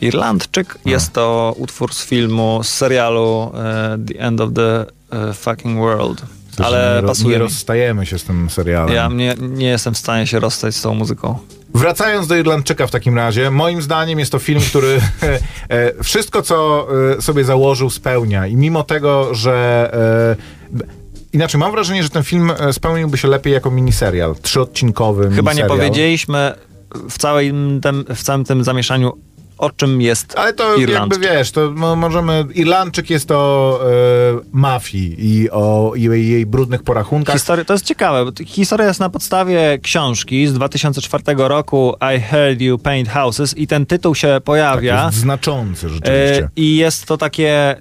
[0.00, 0.78] Irlandczyk.
[0.84, 6.22] Jest to utwór z filmu, z serialu e, The End of the e, Fucking World.
[6.58, 8.94] Ale nie, pasuje Nie rozstajemy się z tym serialem.
[8.94, 11.38] Ja nie, nie jestem w stanie się rozstać z tą muzyką.
[11.74, 15.00] Wracając do Irlandczyka w takim razie, moim zdaniem jest to film, który
[15.68, 16.88] e, wszystko, co
[17.20, 18.46] sobie założył, spełnia.
[18.46, 19.90] I mimo tego, że.
[21.32, 24.34] Inaczej, mam wrażenie, że ten film e, spełniłby się lepiej jako miniserial.
[24.42, 25.68] Trzyodcinkowy Chyba nie miniserial.
[25.68, 26.54] powiedzieliśmy
[27.10, 29.12] w, całej tym, w całym tym zamieszaniu,
[29.58, 31.22] o czym jest Ale to Irlandczyk.
[31.22, 32.44] jakby wiesz, to mo- możemy.
[32.54, 33.90] Irlandczyk jest o e,
[34.52, 37.34] mafii i o jej, jej brudnych porachunkach.
[37.34, 42.78] Historia, to jest ciekawe, historia jest na podstawie książki z 2004 roku I Heard You
[42.78, 45.04] Paint Houses i ten tytuł się tak, pojawia.
[45.06, 46.44] jest znaczący rzeczywiście.
[46.44, 47.76] E, I jest to takie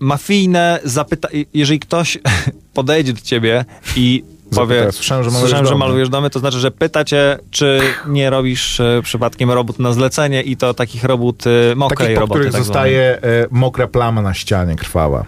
[0.00, 1.28] mafijne zapyta...
[1.54, 2.18] Jeżeli ktoś
[2.74, 3.64] podejdzie do ciebie
[3.96, 5.84] i powie, słyszałem, że malujesz słyszałem, że domy.
[5.84, 10.42] malujesz domy, to znaczy, że pyta cię, czy nie robisz e, przypadkiem robót na zlecenie
[10.42, 12.38] i to takich robót, e, mokrej Takich, po roboty.
[12.40, 15.24] których tak zostaje e, mokra plama na ścianie, krwawa.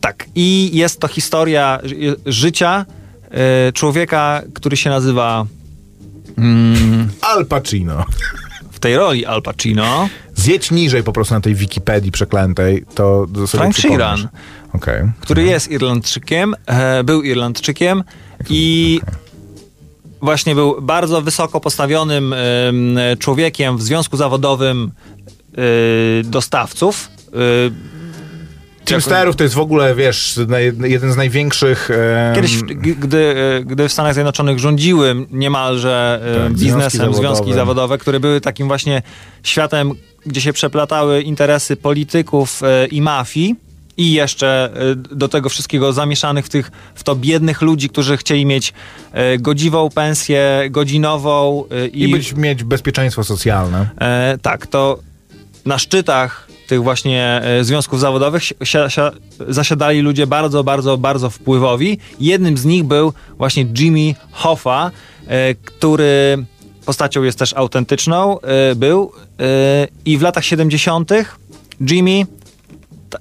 [0.00, 0.26] Tak.
[0.34, 2.86] I jest to historia ży- życia
[3.74, 5.46] człowieka, który się nazywa
[6.38, 8.04] mm, Al Pacino.
[8.70, 10.08] w tej roli Al Pacino.
[10.38, 13.98] Zjedź niżej po prostu na tej Wikipedii przeklętej, to sobie Frank przypomnisz.
[14.00, 14.28] Sheeran.
[14.72, 15.02] Okej.
[15.20, 18.04] który jest Irlandczykiem, e, był Irlandczykiem
[18.50, 19.00] i
[20.22, 22.38] właśnie był bardzo wysoko postawionym em,
[23.18, 24.90] człowiekiem w związku zawodowym
[25.58, 27.08] y, dostawców.
[27.28, 27.70] Y,
[28.84, 30.40] Teamsterów to jest w ogóle, wiesz,
[30.84, 31.90] jeden z największych...
[31.90, 32.62] em, Kiedyś,
[32.98, 37.54] gdy, e, gdy w Stanach Zjednoczonych rządziły niemalże e, Tak, biznesem związki związki, zawodowe.
[37.54, 39.02] zawodowe, które były takim właśnie
[39.42, 39.92] światem,
[40.28, 43.56] gdzie się przeplatały interesy polityków e, i mafii
[43.96, 48.46] i jeszcze e, do tego wszystkiego zamieszanych w, tych, w to biednych ludzi, którzy chcieli
[48.46, 48.72] mieć
[49.12, 53.88] e, godziwą pensję, godzinową e, I być, mieć bezpieczeństwo socjalne.
[54.00, 54.98] E, tak, to
[55.66, 61.98] na szczytach tych właśnie związków zawodowych si- si- si- zasiadali ludzie bardzo, bardzo, bardzo wpływowi.
[62.20, 64.90] Jednym z nich był właśnie Jimmy Hoffa,
[65.64, 66.44] który
[66.88, 71.10] postacią jest też autentyczną, e, był e, i w latach 70.
[71.90, 72.26] Jimmy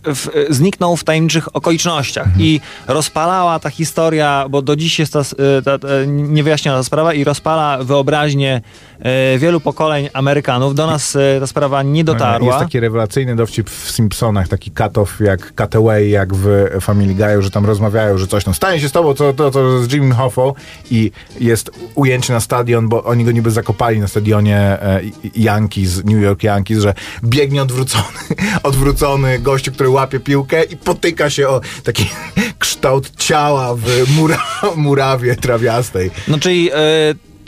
[0.05, 5.61] w, zniknął w tajemniczych okolicznościach i rozpalała ta historia, bo do dziś jest ta, e,
[5.61, 8.61] ta, ta niewyjaśniona sprawa i rozpala wyobraźnię
[8.99, 10.75] e, wielu pokoleń Amerykanów.
[10.75, 12.47] Do nas e, ta sprawa nie dotarła.
[12.47, 17.51] Jest taki rewelacyjny dowcip w Simpsonach, taki cut-off jak cutaway, jak w Family Guy'u, że
[17.51, 20.53] tam rozmawiają, że coś tam stanie się z tobą, to, to, to z Jimmy Hoffą
[20.91, 25.01] i jest ujęcie na stadion, bo oni go niby zakopali na stadionie e,
[25.35, 28.03] Yankees, New York Yankees, że biegnie odwrócony,
[28.63, 32.09] odwrócony gościu, który łapie piłkę i potyka się o taki
[32.59, 34.43] kształt ciała w mura,
[34.75, 36.11] murawie trawiastej.
[36.27, 36.75] No czyli e,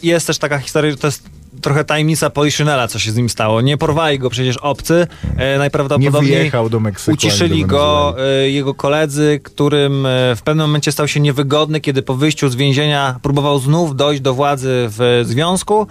[0.03, 1.23] jest też taka historia, że to jest
[1.61, 3.61] trochę tajemnica Poliszynela, co się z nim stało.
[3.61, 7.13] Nie porwali go przecież obcy, e, Nie najprawdopodobniej wyjechał do Meksyku.
[7.13, 12.01] uciszyli do go e, jego koledzy, którym e, w pewnym momencie stał się niewygodny, kiedy
[12.01, 15.87] po wyjściu z więzienia próbował znów dojść do władzy w związku.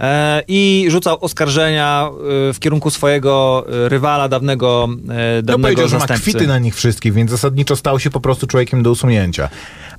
[0.00, 2.10] E, I rzucał oskarżenia
[2.50, 4.96] e, w kierunku swojego e, rywala, dawnego, e,
[5.36, 6.30] No dawnego powiedział, że ma zastępcy.
[6.30, 9.48] kwity na nich wszystkich, więc zasadniczo stał się po prostu człowiekiem do usunięcia.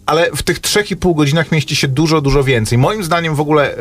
[0.06, 2.78] Ale w tych trzech i pół godzinach mieści się dużo, dużo więcej.
[2.78, 3.76] Moim zdaniem w ogóle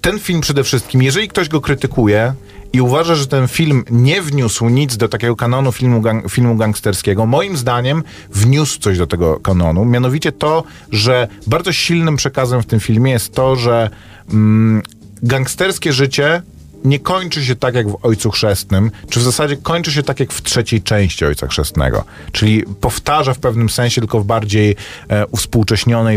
[0.00, 2.32] ten film przede wszystkim, jeżeli ktoś go krytykuje
[2.72, 7.26] i uważa, że ten film nie wniósł nic do takiego kanonu filmu, gang, filmu gangsterskiego,
[7.26, 9.84] moim zdaniem wniósł coś do tego kanonu.
[9.84, 13.90] Mianowicie to, że bardzo silnym przekazem w tym filmie jest to, że
[14.30, 14.82] mm,
[15.22, 16.42] gangsterskie życie
[16.84, 20.32] nie kończy się tak jak w Ojcu Chrzestnym, czy w zasadzie kończy się tak jak
[20.32, 22.04] w trzeciej części Ojca Chrzestnego.
[22.32, 24.76] Czyli powtarza w pewnym sensie, tylko w bardziej
[25.10, 25.26] e,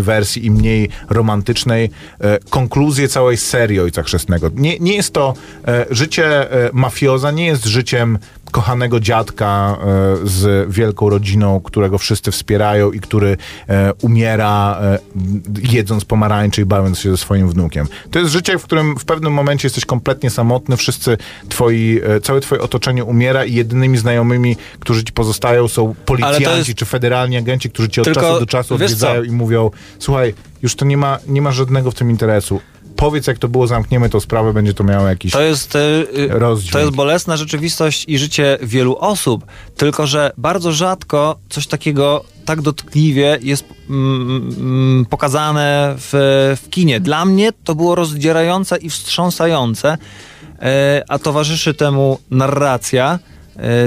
[0.01, 4.49] wersji i mniej romantycznej e, konkluzję całej serii Ojca Chrzestnego.
[4.55, 5.33] Nie, nie jest to
[5.67, 8.19] e, życie e, mafioza, nie jest życiem
[8.51, 13.37] kochanego dziadka e, z wielką rodziną, którego wszyscy wspierają i który
[13.69, 14.99] e, umiera e,
[15.63, 17.87] jedząc pomarańcze i bawiąc się ze swoim wnukiem.
[18.11, 21.17] To jest życie, w którym w pewnym momencie jesteś kompletnie samotny, wszyscy
[21.49, 26.85] twoi, całe twoje otoczenie umiera i jedynymi znajomymi, którzy ci pozostają są policjanci jest- czy
[26.85, 30.85] federalni agenci, którzy cię od Tylko, czasu do czasu odwiedzają i mówią, słuchaj, już to
[30.85, 32.61] nie ma, nie ma żadnego w tym interesu.
[33.01, 35.31] Powiedz, jak to było, zamkniemy tą sprawę, będzie to miało jakiś...
[35.31, 36.73] To jest, e, y, Rozdźwięk.
[36.73, 39.45] to jest bolesna rzeczywistość i życie wielu osób,
[39.77, 46.11] tylko że bardzo rzadko coś takiego tak dotkliwie jest mm, mm, pokazane w,
[46.63, 46.99] w kinie.
[46.99, 49.97] Dla mnie to było rozdzierające i wstrząsające,
[50.59, 53.19] e, a towarzyszy temu narracja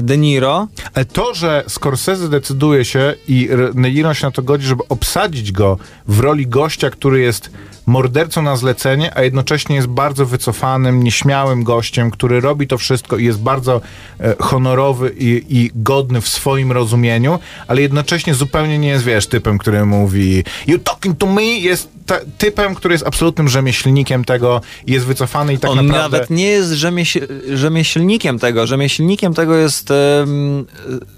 [0.02, 0.68] De Niro.
[0.94, 5.52] Ale to, że Scorsese decyduje się i R- Niro się na to godzi, żeby obsadzić
[5.52, 7.50] go w roli gościa, który jest
[7.86, 13.24] mordercą na zlecenie, a jednocześnie jest bardzo wycofanym, nieśmiałym gościem, który robi to wszystko i
[13.24, 13.80] jest bardzo
[14.20, 19.58] e, honorowy i, i godny w swoim rozumieniu, ale jednocześnie zupełnie nie jest, wiesz, typem,
[19.58, 21.93] który mówi you talking to me, jest
[22.38, 26.02] typem, który jest absolutnym rzemieślnikiem tego i jest wycofany i tak On naprawdę...
[26.18, 27.18] nawet nie jest rzemieś-
[27.54, 28.66] rzemieślnikiem tego.
[28.66, 30.64] Rzemieślnikiem tego jest em,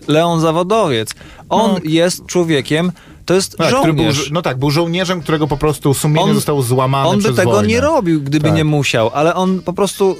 [0.08, 1.14] Leon Zawodowiec.
[1.48, 1.78] On No.
[1.84, 2.92] jest człowiekiem,
[3.26, 4.14] to jest Tak, był, żołnierz.
[4.16, 7.36] żo- no tak, był żołnierzem, którego po prostu sumienie On- zostało złamane On by przez
[7.36, 7.68] tego wojnę.
[7.68, 8.56] nie robił, gdyby Tak.
[8.56, 10.16] nie musiał, ale on po prostu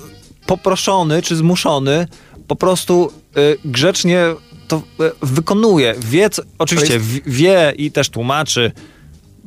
[0.47, 2.09] poproszony czy zmuszony
[2.49, 4.25] po prostu y, grzecznie
[4.69, 4.81] to y,
[5.23, 5.95] wykonuje.
[5.99, 8.73] Wie, oczywiście w- wie i też tłumaczy.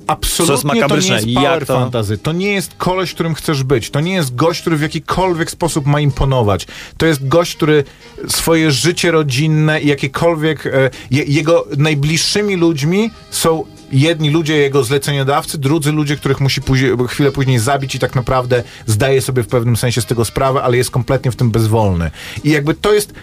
[0.07, 2.17] Absolutnie to nie jest power to- fantasy.
[2.17, 3.89] To nie jest koleś, którym chcesz być.
[3.89, 6.67] To nie jest gość, który w jakikolwiek sposób ma imponować.
[6.97, 7.83] To jest gość, który
[8.27, 10.65] swoje życie rodzinne i jakiekolwiek...
[10.65, 16.91] E, je, jego najbliższymi ludźmi są jedni ludzie, jego zleceniodawcy, drudzy ludzie, których musi później,
[17.07, 20.77] chwilę później zabić i tak naprawdę zdaje sobie w pewnym sensie z tego sprawę, ale
[20.77, 22.11] jest kompletnie w tym bezwolny.
[22.43, 23.13] I jakby to jest,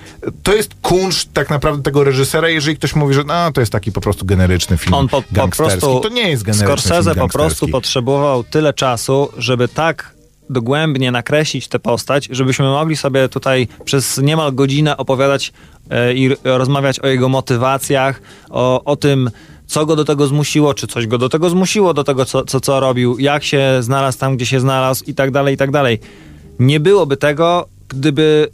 [0.43, 3.93] to jest kunszt tak naprawdę tego reżysera, jeżeli ktoś mówi, że no, to jest taki
[3.93, 6.01] po prostu generyczny film On po, po prostu.
[6.01, 10.17] to nie jest generyczny Scorsese film po prostu potrzebował tyle czasu, żeby tak
[10.51, 15.53] dogłębnie nakreślić tę postać, żebyśmy mogli sobie tutaj przez niemal godzinę opowiadać
[15.91, 19.31] e, i rozmawiać o jego motywacjach, o, o tym,
[19.67, 22.61] co go do tego zmusiło, czy coś go do tego zmusiło, do tego, co, co,
[22.61, 26.01] co robił, jak się znalazł tam, gdzie się znalazł i tak dalej, i tak dalej.
[26.59, 28.49] Nie byłoby tego, gdyby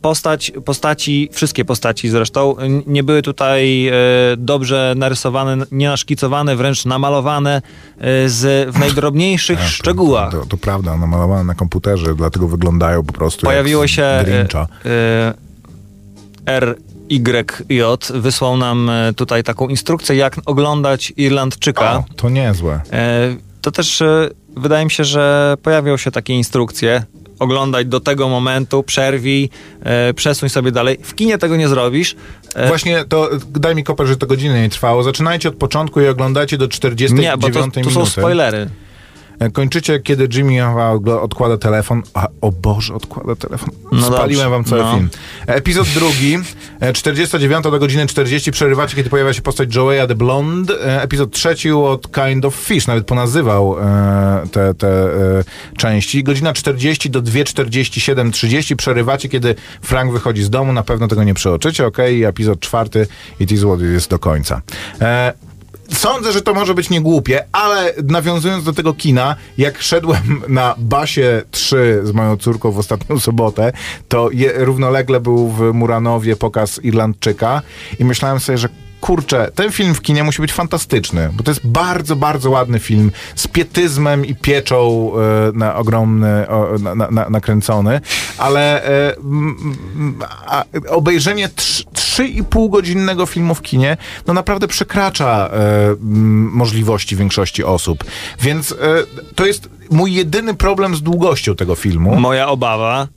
[0.00, 2.56] postać, postaci, wszystkie postaci zresztą,
[2.86, 3.92] nie były tutaj e,
[4.36, 7.62] dobrze narysowane, nie naszkicowane, wręcz namalowane
[7.98, 10.32] e, z, w najdrobniejszych to- szczegółach.
[10.32, 14.66] To, to prawda, namalowane na komputerze, dlatego wyglądają po prostu Pojawiło jak się e, Grincha.
[14.86, 15.34] e,
[17.18, 17.82] RYJ,
[18.14, 21.96] wysłał nam e, tutaj taką instrukcję, jak oglądać Irlandczyka.
[21.96, 22.80] O, to niezłe.
[22.92, 27.02] E, to też e, wydaje mi się, że pojawią się takie instrukcje.
[27.38, 29.50] Oglądać do tego momentu, przerwij,
[30.14, 30.98] przesuń sobie dalej.
[31.02, 32.16] W kinie tego nie zrobisz.
[32.68, 35.02] Właśnie to, daj mi koper, że to godzinę nie trwało.
[35.02, 38.10] Zaczynajcie od początku i oglądajcie do 49 nie, bo to, to są minuty.
[38.10, 38.68] spoilery.
[39.38, 40.64] E, Kończycie, kiedy Jimmy
[41.20, 42.02] odkłada telefon.
[42.14, 43.68] A, o Boże, odkłada telefon.
[43.92, 44.50] No Spaliłem dobrze.
[44.50, 44.94] wam cały No.
[44.94, 45.08] film.
[45.48, 46.38] E, Epizod drugi,
[46.80, 50.74] e, 49 do godziny 40 przerywacie, kiedy pojawia się postać Joeya the Blonde.
[50.86, 55.44] E, Epizod trzeci od Kind of Fish, nawet ponazywał e, te, te e,
[55.76, 56.24] części.
[56.24, 60.72] Godzina 40 do 2.47, 30 przerywacie, kiedy Frank wychodzi z domu.
[60.72, 61.98] Na pewno tego nie przeoczycie, ok?
[62.12, 63.06] I epizod czwarty,
[63.40, 64.60] It is what it is do końca.
[65.00, 65.32] E,
[65.94, 71.42] Sądzę, że to może być niegłupie, ale nawiązując do tego kina, jak szedłem na Basie
[71.50, 73.72] 3 z moją córką w ostatnią sobotę,
[74.08, 77.62] to je, równolegle był w Muranowie pokaz Irlandczyka
[77.98, 78.68] i myślałem sobie, że
[79.04, 83.10] kurczę, ten film w kinie musi być fantastyczny, bo to jest bardzo, bardzo ładny film
[83.36, 88.00] z pietyzmem i pieczą e, na ogromny, o, na, na, na, nakręcony,
[88.38, 93.96] ale e, m, a, obejrzenie trz- 3,5 godzinnego filmu w kinie,
[94.26, 95.96] no naprawdę przekracza e,
[96.50, 98.04] możliwości większości osób.
[98.40, 98.74] Więc
[99.34, 102.16] to jest mój jedyny problem z długością tego filmu.
[102.16, 103.08] Moja obawa,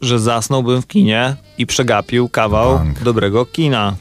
[0.00, 3.02] że zasnąłbym w kinie i przegapił kawał Bank.
[3.02, 3.96] dobrego kina.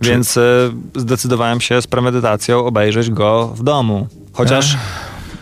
[0.00, 0.42] Więc e,
[0.96, 4.08] zdecydowałem się z premedytacją obejrzeć go w domu.
[4.32, 4.76] Chociaż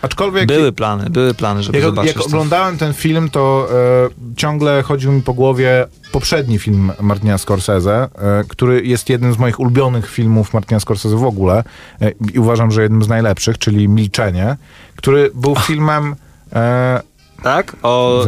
[0.01, 2.15] Aczkolwiek były plany, były plany, żeby jak, zobaczyć.
[2.15, 2.27] jak to.
[2.27, 8.09] oglądałem ten film, to e, ciągle chodził mi po głowie poprzedni film Martina Scorsese, e,
[8.47, 11.63] który jest jednym z moich ulubionych filmów Martina Scorsese w ogóle
[12.01, 14.57] e, i uważam, że jednym z najlepszych, czyli Milczenie,
[14.95, 16.15] który był filmem...
[17.39, 17.75] E, Tak?
[17.83, 18.23] O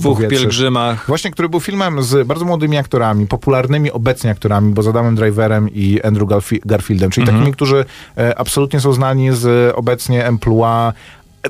[0.00, 1.06] dwóch pielgrzymach.
[1.06, 5.68] Właśnie, który był filmem z bardzo młodymi aktorami, popularnymi obecnie aktorami, bo z Adamem Driverem
[5.74, 7.38] i Andrew Garfi- Garfieldem, czyli Mhm.
[7.38, 7.84] takimi, którzy
[8.18, 10.92] e, absolutnie są znani z obecnie emploi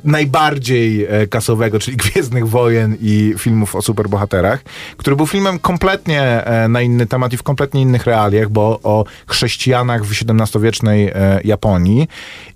[0.05, 4.63] najbardziej e, kasowego, czyli Gwiezdnych Wojen i filmów o superbohaterach,
[4.97, 9.05] który był filmem kompletnie e, na inny temat i w kompletnie innych realiach, bo o
[9.27, 12.09] chrześcijanach w XVII-wiecznej e, Japonii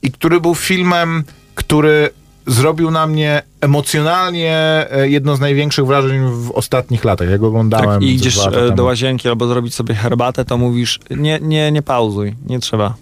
[0.02, 2.10] i który był filmem, który
[2.46, 7.30] zrobił na mnie emocjonalnie e, jedno z największych wrażeń w ostatnich latach.
[7.30, 7.90] Jak oglądałem.
[7.90, 11.82] Jak ze idziesz e, do łazienki albo zrobić sobie herbatę, to mówisz, nie, nie, nie
[11.82, 12.94] pauzuj, nie trzeba.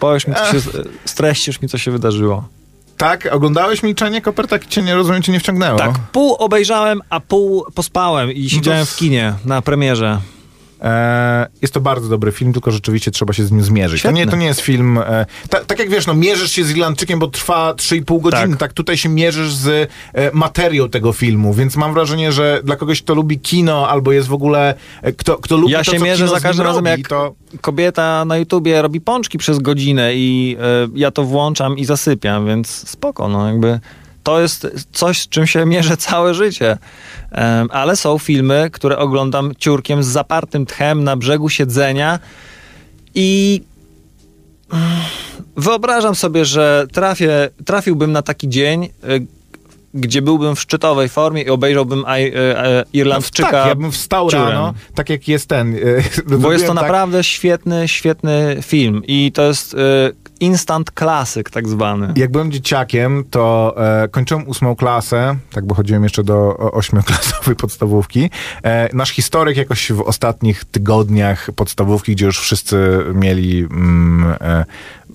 [0.00, 0.58] Powiesz mi, co się,
[1.04, 2.48] streścisz mi, co się wydarzyło.
[2.96, 4.20] Tak, oglądałeś Milczenie?
[4.20, 5.78] Koperta cię nie rozumiem, cię nie wciągnęło.
[5.78, 10.20] Tak, pół obejrzałem, a pół pospałem i siedziałem w kinie na premierze.
[10.82, 14.02] E, jest to bardzo dobry film, tylko rzeczywiście trzeba się z nim zmierzyć.
[14.02, 14.98] To nie, to nie jest film...
[14.98, 18.58] E, ta, tak jak wiesz, no mierzysz się z Irlandczykiem, bo trwa 3,5 godziny, tak.
[18.58, 18.72] Tak.
[18.72, 23.14] tutaj się mierzysz z e, materią tego filmu, więc mam wrażenie, że dla kogoś, kto
[23.14, 24.74] lubi kino, albo jest w ogóle...
[25.16, 27.34] Kto, kto lubi Ja to, się mierzę za każdym razem, robi, jak to...
[27.60, 30.56] kobieta na YouTubie robi pączki przez godzinę i
[30.94, 33.80] ja to włączam i zasypiam, więc spoko, no jakby
[34.22, 36.78] to jest coś, z czym się mierzę całe życie.
[37.70, 42.18] Ale są filmy, które oglądam ciurkiem z zapartym tchem na brzegu siedzenia
[43.14, 43.62] i
[44.72, 44.88] mm,
[45.56, 49.26] wyobrażam sobie, że trafię, trafiłbym na taki dzień, y,
[49.94, 53.50] gdzie byłbym w szczytowej formie i obejrzałbym Aj- e, e, Irlandczyka.
[53.50, 54.48] tak, ja bym wstał ciurem.
[54.48, 55.76] rano, tak jak jest ten...
[56.28, 59.76] E, Bo jest to tak, naprawdę świetny, świetny film i to jest y,
[60.40, 62.12] instant klasyk tak zwany.
[62.16, 68.30] Jak byłem dzieciakiem, to e, kończyłem ósmą klasę, tak bo chodziłem jeszcze do ośmioklasowej podstawówki.
[68.62, 74.64] E, nasz historyk jakoś w ostatnich tygodniach podstawówki, gdzie już wszyscy mieli mm, e,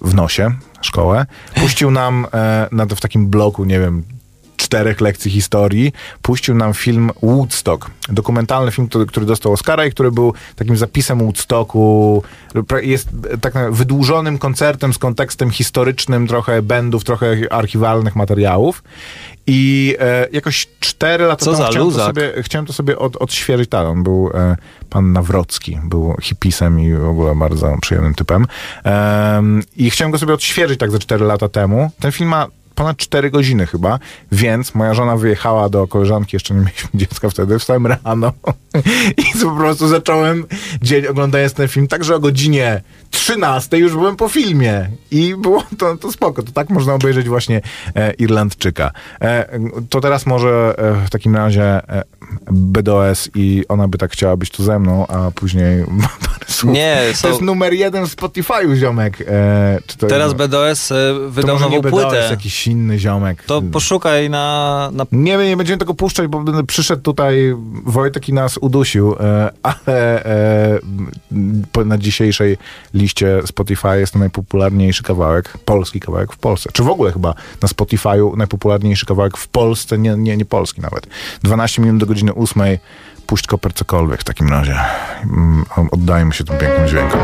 [0.02, 0.52] w nosie
[0.82, 4.04] szkołę, puścił nam e, na, w takim bloku, nie wiem,
[4.66, 7.90] czterech lekcji historii, puścił nam film Woodstock.
[8.10, 12.24] Dokumentalny film, który, który dostał Oscara i który był takim zapisem Woodstocku.
[12.82, 18.84] Jest e, tak wydłużonym koncertem z kontekstem historycznym, trochę bendów, trochę archiwalnych materiałów.
[19.48, 23.16] I e, jakoś cztery lata Co temu za chciałem, to sobie, chciałem to sobie od,
[23.16, 23.70] odświeżyć.
[23.70, 24.56] Tak, on był e,
[24.90, 28.46] pan Nawrocki, był hipisem i w ogóle bardzo przyjemnym typem.
[28.84, 31.92] Em, I chciałem go sobie odświeżyć tak ze cztery lata temu.
[32.00, 34.00] Ten film ma ponad 4 godziny chyba,
[34.32, 38.32] więc moja żona wyjechała do koleżanki, jeszcze nie mieliśmy dziecka wtedy, wstałem rano
[39.36, 40.46] i po prostu zacząłem
[40.82, 45.98] dzień oglądając ten film, także o godzinie 13 już byłem po filmie i było to,
[45.98, 47.62] to spoko, to tak można obejrzeć właśnie
[47.96, 48.92] e, Irlandczyka.
[49.22, 49.60] E,
[49.90, 52.04] to teraz może e, w takim razie e,
[52.52, 55.86] BDOS i ona by tak chciała być tu ze mną, a później
[56.28, 56.74] parę słów.
[56.74, 59.22] Nie, To są- jest numer jeden w Spotify'u, ziomek.
[59.28, 62.28] E, czy to Teraz jest, BDOS e, to wydał nową BDOS, płytę.
[62.32, 63.44] jakiś inny ziomek.
[63.44, 67.56] To poszukaj na, na Nie, nie będziemy tego puszczać, bo przyszedł tutaj
[67.86, 70.80] Wojtek i nas udusił, e, ale e,
[71.86, 72.58] na dzisiejszej
[72.94, 76.70] liście Spotify jest to najpopularniejszy kawałek, polski kawałek w Polsce.
[76.74, 81.08] Czy w ogóle chyba na Spotify'u najpopularniejszy kawałek w Polsce, nie, nie, nie polski nawet.
[81.44, 82.64] 12 minut do godziny 8.
[83.26, 84.80] Puść koper cokolwiek w takim razie.
[85.24, 87.20] Mm, Oddajmy się tym pięknym dźwiękom.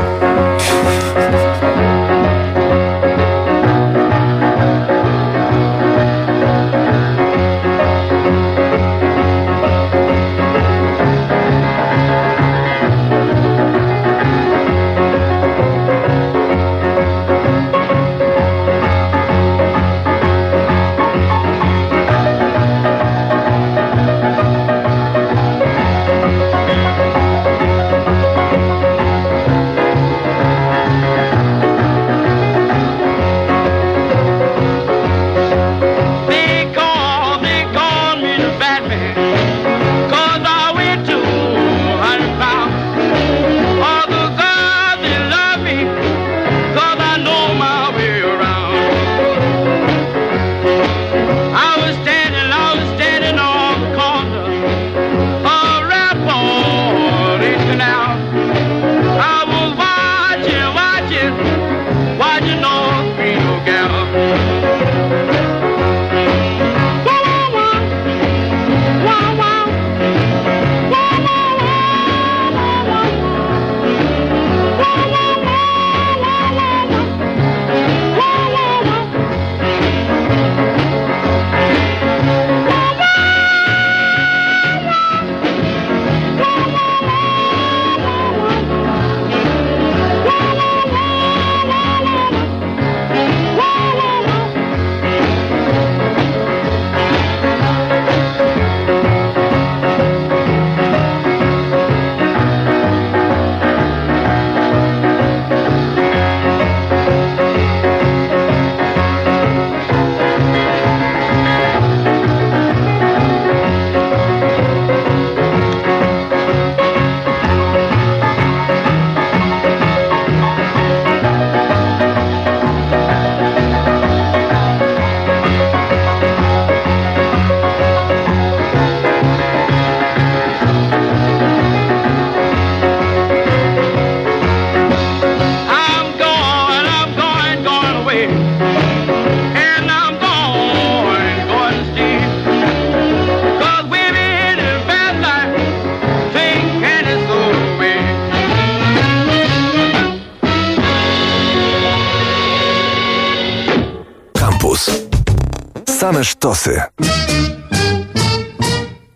[156.55, 156.81] Sztosy.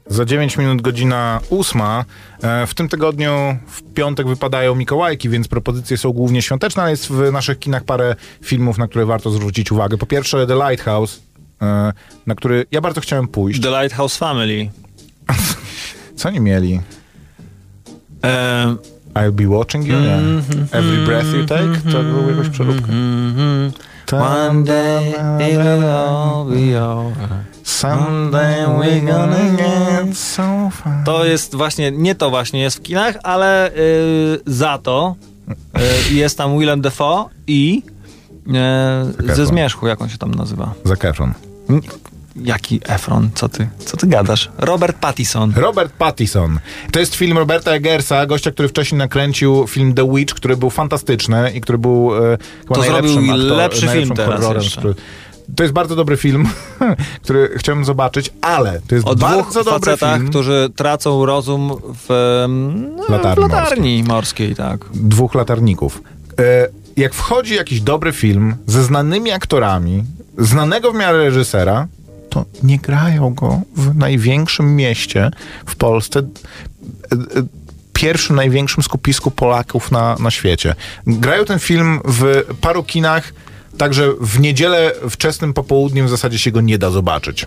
[0.07, 1.81] Za 9 minut godzina 8.
[1.81, 7.07] E, W tym tygodniu w piątek wypadają Mikołajki, więc propozycje są głównie świąteczne, ale jest
[7.07, 9.97] w naszych kinach parę filmów, na które warto zwrócić uwagę.
[9.97, 11.21] Po pierwsze The Lighthouse,
[11.61, 11.93] e,
[12.25, 13.61] na który ja bardzo chciałem pójść.
[13.61, 14.69] The Lighthouse Family.
[16.19, 16.81] Co nie mieli?
[18.23, 18.75] E,
[19.15, 20.17] I'll be watching you, nie?
[20.71, 21.91] Every breath you take?
[21.91, 22.87] To był jakoś przeróbka.
[24.11, 25.09] One day
[25.49, 27.29] it will all be over.
[27.63, 31.03] Someday we're gonna get so far.
[31.05, 35.15] To jest właśnie, nie to właśnie jest w kinach, ale y, za to
[36.09, 37.83] y, jest tam Willem Dafoe i
[39.27, 40.73] y, ze zmierzchu, jak on się tam nazywa.
[40.83, 41.33] Zac Efron.
[41.69, 41.81] N-
[42.35, 43.29] Jaki Efron?
[43.35, 44.49] Co ty, co ty gadasz?
[44.57, 45.53] Robert Pattison.
[45.55, 46.59] Robert Pattison.
[46.91, 51.51] To jest film Roberta Eggersa, gościa, który wcześniej nakręcił film The Witch, który był fantastyczny
[51.51, 54.79] i który był e, chyba To najlepszym zrobił aktor, lepszy film teraz horrorem, jeszcze.
[54.79, 54.95] który-
[55.55, 56.47] To jest bardzo dobry film,
[57.23, 60.29] który chciałbym zobaczyć, ale to jest O dwóch bardzo dobry facetach, film.
[60.29, 61.71] którzy tracą rozum
[62.07, 62.45] w,
[62.97, 64.85] no, Latarni w latarni morskiej, tak.
[64.93, 66.01] dwóch latarników.
[66.39, 66.67] E,
[66.97, 70.03] jak wchodzi jakiś dobry film ze znanymi aktorami,
[70.37, 71.87] znanego w miarę reżysera,
[72.29, 75.31] to nie grają go w największym mieście
[75.65, 76.19] w Polsce.
[76.19, 76.23] e,
[77.39, 77.43] e,
[77.93, 80.75] Pierwszym największym skupisku Polaków na, na świecie.
[81.07, 83.33] Grają ten film w paru kinach
[83.77, 87.45] Także w niedzielę wczesnym popołudniem w zasadzie się go nie da zobaczyć.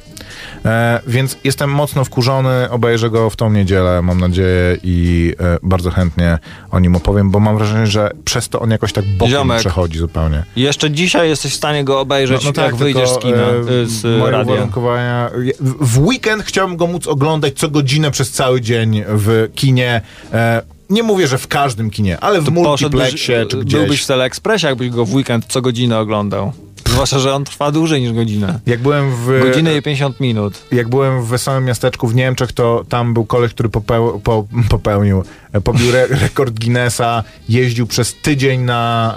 [0.65, 5.91] E, więc jestem mocno wkurzony, obejrzę go w tą niedzielę, mam nadzieję, i e, bardzo
[5.91, 6.39] chętnie
[6.71, 9.59] o nim opowiem, bo mam wrażenie, że przez to on jakoś tak bokiem Ziomek.
[9.61, 10.43] przechodzi zupełnie.
[10.57, 13.87] Jeszcze dzisiaj jesteś w stanie go obejrzeć, jak wyjdziesz No, tylko, z kina, e, y,
[13.87, 14.53] z moje radia.
[14.53, 15.31] uwarunkowania.
[15.61, 20.01] W w weekend chciałbym go móc oglądać co godzinę przez cały dzień w kinie.
[20.33, 24.03] E, nie mówię, że w każdym kinie, ale w To multiplexie czy byłbyś gdzieś.
[24.03, 26.53] w Teleexpressie, jakbyś go w weekend co godzinę oglądał.
[26.89, 28.61] Zwłaszcza, że on trwa dłużej niż godzinę.
[28.67, 30.55] Jak byłem w Godzinę i 50 minut.
[30.73, 35.23] jak byłem w wesołym miasteczku w Niemczech, to tam był koleś, który popeł, po, popełnił,
[35.53, 39.15] e, pobił re, rekord Guinnessa, jeździł przez tydzień na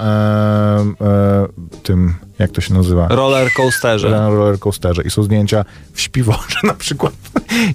[1.02, 1.48] e, e,
[1.84, 3.08] tym, jak to się nazywa?
[3.08, 4.10] Roller coasterze.
[4.10, 7.14] na roller coasterze i są zdjęcia w śpiworze na przykład,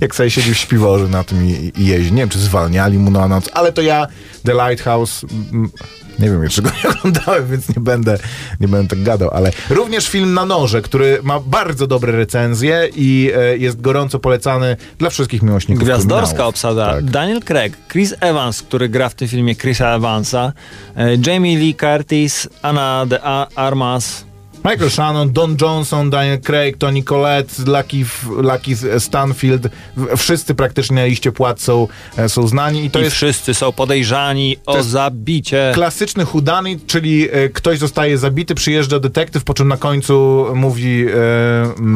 [0.00, 2.12] jak sobie siedzi w śpiworze na tym i, i jeździ.
[2.12, 4.06] Nie wiem, czy zwalniali mu na noc, ale to ja
[4.44, 5.70] The Lighthouse mm,
[6.18, 8.18] nie wiem jeszcze go nie oglądałem, więc nie będę,
[8.60, 13.30] nie będę tak gadał, ale również film Na Noże, który ma bardzo dobre recenzje i
[13.36, 16.54] e, jest gorąco polecany dla wszystkich miłośników Gwiazdorska kryminałów.
[16.54, 16.94] obsada.
[16.94, 17.04] Tak.
[17.04, 20.52] Daniel Craig, Chris Evans, który gra w tym filmie Chrisa Evansa,
[20.96, 23.22] e, Jamie Lee Curtis, Anna de
[23.56, 24.25] Armas,
[24.70, 28.04] Michael Shannon, Don Johnson, Daniel Craig, Tony Collette, Lucky,
[28.36, 29.68] Lucky Stanfield,
[30.16, 33.72] wszyscy praktycznie na liście płac są, e, są znani i to i jest wszyscy są
[33.72, 35.70] podejrzani o zabicie.
[35.74, 41.06] klasyczny hudanit, czyli e, ktoś zostaje zabity, przyjeżdża detektyw, po czym na końcu mówi,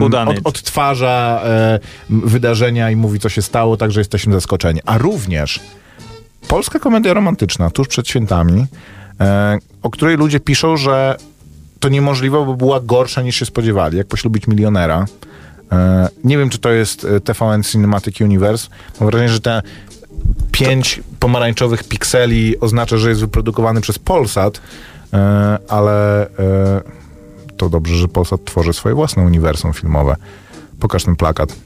[0.00, 1.78] e, od, odtwarza e,
[2.10, 4.80] wydarzenia i mówi, co się stało, także jesteśmy zaskoczeni.
[4.86, 5.60] A również
[6.48, 8.66] polska komedia romantyczna, tuż przed świętami,
[9.20, 11.16] e, o której ludzie piszą, że
[11.80, 15.04] to niemożliwe, bo była gorsza niż się spodziewali, jak poślubić milionera.
[15.72, 18.68] E, nie wiem, czy to jest e, TVN Cinematic Universe.
[19.00, 19.62] Mam wrażenie, że te
[20.52, 24.60] pięć pomarańczowych pikseli oznacza, że jest wyprodukowany przez Polsat,
[25.12, 26.26] e, ale
[27.56, 30.16] to dobrze, że Polsat tworzy swoje własne uniwersum filmowe.
[30.80, 31.56] Pokaż ten plakat.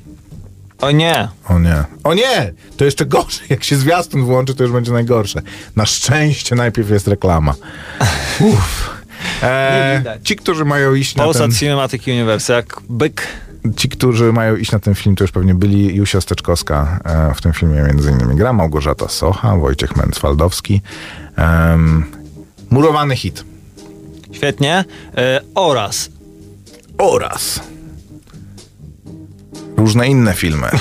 [0.80, 1.84] O nie, O nie.
[2.04, 2.52] O nie!
[2.76, 3.42] To jeszcze gorsze.
[3.48, 5.42] Jak się zwiastun włączy, to już będzie najgorsze.
[5.76, 7.54] Na szczęście najpierw jest reklama.
[8.40, 8.93] Uff.
[9.42, 13.26] E, ci, którzy mają iść na Polsat ten, Cinematic Universe, jak byk.
[13.76, 17.40] ci, którzy mają iść na ten film, to już pewnie byli Jusia Steczkowska e, w
[17.40, 20.82] tym filmie między innymi gra, Małgorzata Socha, Wojciech Mencwaldowski.
[21.36, 22.04] Em,
[22.70, 23.44] murowany hit.
[24.32, 24.84] Świetnie.
[25.16, 26.10] E, oraz
[26.98, 27.60] Oraz
[29.76, 30.68] różne inne filmy.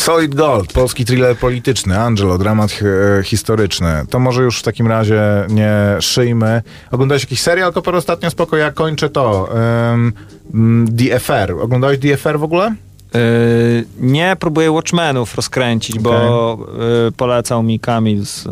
[0.00, 2.70] Solid Gold, polski thriller polityczny, Angelo, dramat
[3.18, 4.04] e, historyczny.
[4.10, 6.62] To może już w takim razie nie szyjmy.
[6.90, 9.48] Oglądałeś jakiś serial, Kopor, ostatnio spoko, ja kończę to.
[9.90, 10.86] Um,
[11.16, 11.52] Affair.
[11.52, 12.74] Oglądałeś Affair w ogóle?
[13.14, 13.18] e,
[14.00, 16.58] nie próbuję Watchmenów rozkręcić, bo
[17.08, 18.48] e, polecał mi Kamil z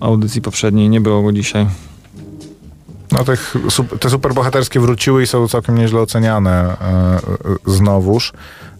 [0.00, 0.88] audycji poprzedniej.
[0.88, 1.66] Nie było go dzisiaj.
[3.12, 7.18] No tych, sup- te superbohaterskie wróciły i są całkiem nieźle oceniane e,
[7.66, 8.32] znowuż.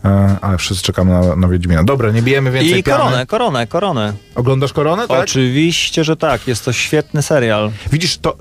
[0.05, 1.85] E, ale wszyscy czekamy na, na Wiedźmina.
[1.85, 2.99] Dobra, nie bijemy więcej I piany.
[2.99, 4.13] koronę, koronę, koronę.
[4.35, 5.21] Oglądasz koronę, tak?
[5.21, 6.49] Oczywiście, że tak.
[6.49, 7.71] Jest to świetny serial.
[7.93, 8.37] Widzisz, to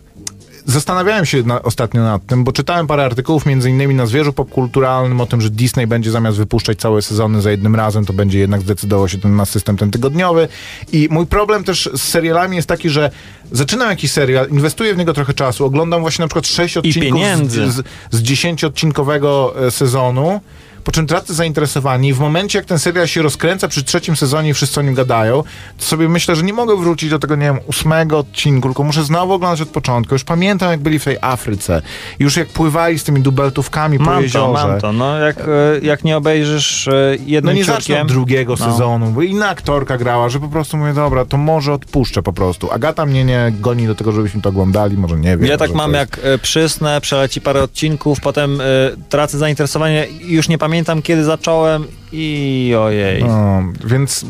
[0.66, 5.22] zastanawiałem się na, ostatnio nad tym, bo czytałem parę artykułów, między innymi na Zwierzu Popkulturalnym,
[5.22, 8.62] o tym, że Disney będzie zamiast wypuszczać całe sezony za jednym razem, to będzie jednak
[8.62, 10.48] zdecydował się ten, na system ten tygodniowy.
[10.92, 13.12] I mój problem też z serialami jest taki, że
[13.52, 17.74] zaczynam jakiś serial, inwestuję w niego trochę czasu, oglądam właśnie na przykład 6 odcinków z,
[17.74, 20.42] z, z 10-odcinkowego e, sezonu,
[20.90, 24.50] po czym tracę zainteresowanie i w momencie, jak ten serial się rozkręca przy trzecim sezonie
[24.50, 25.44] i wszyscy o nim gadają,
[25.78, 29.04] to sobie myślę, że nie mogę wrócić do tego, nie wiem, ósmego odcinku, tylko muszę
[29.04, 30.16] znowu oglądać od początku.
[30.16, 31.82] Już pamiętam, jak byli w tej Afryce.
[32.20, 34.68] Już jak pływali z tymi dubeltówkami po Mam to, jeziorze.
[34.68, 34.94] mam to.
[34.94, 35.46] No, jak, e,
[35.82, 38.72] jak nie obejrzysz e, No jednym nie zacznę drugiego No.
[38.72, 42.72] sezonu, bo inna aktorka grała, że po prostu mówię, dobra, to może odpuszczę po prostu.
[42.72, 45.46] Agata mnie nie goni do tego, żebyśmy to oglądali, może nie wiem.
[45.46, 48.66] Ja tak mam, to jest- jak e, przysnę, przeleci parę odcinków, potem e,
[49.10, 53.24] tracę zainteresowanie, już nie pamiętam kiedy zacząłem i ojej.
[53.24, 54.26] No, więc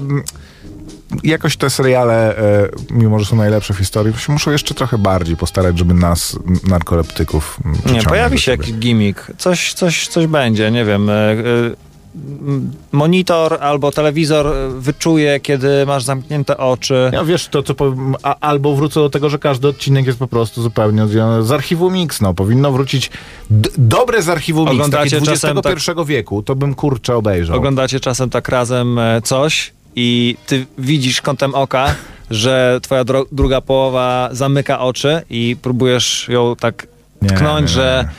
[1.23, 5.37] jakoś te seriale, e, mimo że są najlepsze w historii, się muszą jeszcze trochę bardziej
[5.37, 7.59] postarać, żeby nas, narkoleptyków,
[7.93, 11.09] Nie, pojawi się jakiś gimmick, coś, coś, coś będzie, nie wiem.
[12.91, 14.47] Monitor albo telewizor
[14.79, 17.09] wyczuje, kiedy masz zamknięte oczy.
[17.13, 20.27] Ja wiesz, to co powiem, a, albo wrócę do tego, że każdy odcinek jest po
[20.27, 21.43] prostu zupełnie oddzielony.
[21.43, 23.11] Z archiwum Mix, no, powinno wrócić
[23.49, 27.57] d- dobre z archiwum Mix, takie XXI wieku, to bym kurczę obejrzał.
[27.57, 31.95] Oglądacie czasem tak razem e, coś i ty widzisz kątem oka,
[32.31, 36.87] że twoja dro- druga połowa zamyka oczy i próbujesz ją tak
[37.21, 38.09] Nie, tknąć, nie, nie, że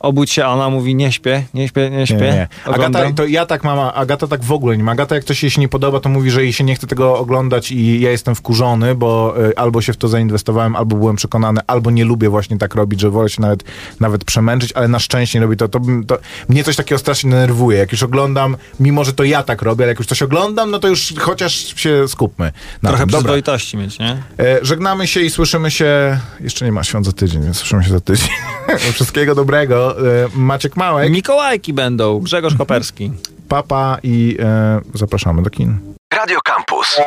[0.00, 2.16] obudź się, a ona mówi nie śpię, nie śpię, nie śpię.
[2.16, 2.48] Nie, nie.
[2.64, 4.92] Agata, to ja tak mam, a Agata tak w ogóle nie ma.
[4.92, 7.18] Agata jak coś jej się nie podoba, to mówi, że jej się nie chce tego
[7.18, 11.60] oglądać i ja jestem wkurzony, bo y, albo się w to zainwestowałem, albo byłem przekonany,
[11.66, 13.64] albo nie lubię właśnie tak robić, że wolę się nawet,
[14.00, 16.18] nawet przemęczyć, ale na szczęście nie robi to, to, to.
[16.48, 17.78] Mnie coś takiego strasznie denerwuje.
[17.78, 20.78] Jak już oglądam, mimo że to ja tak robię, ale jak już coś oglądam, no
[20.78, 22.52] to już chociaż się skupmy.
[22.82, 24.22] Na Trochę przyzwoitości mieć, nie?
[24.38, 26.18] E, żegnamy się i słyszymy się.
[26.40, 28.28] Jeszcze nie ma świąt za tydzień, więc słyszymy się za tydzień.
[28.92, 29.95] Wszystkiego dobrego.
[29.96, 33.12] E, Maciek Małek, Mikołajki będą, Grzegorz Koperski.
[33.48, 35.78] papa i e, zapraszamy do kin.
[36.14, 37.00] Radio Campus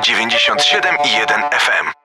[0.00, 2.01] 97,1 FM.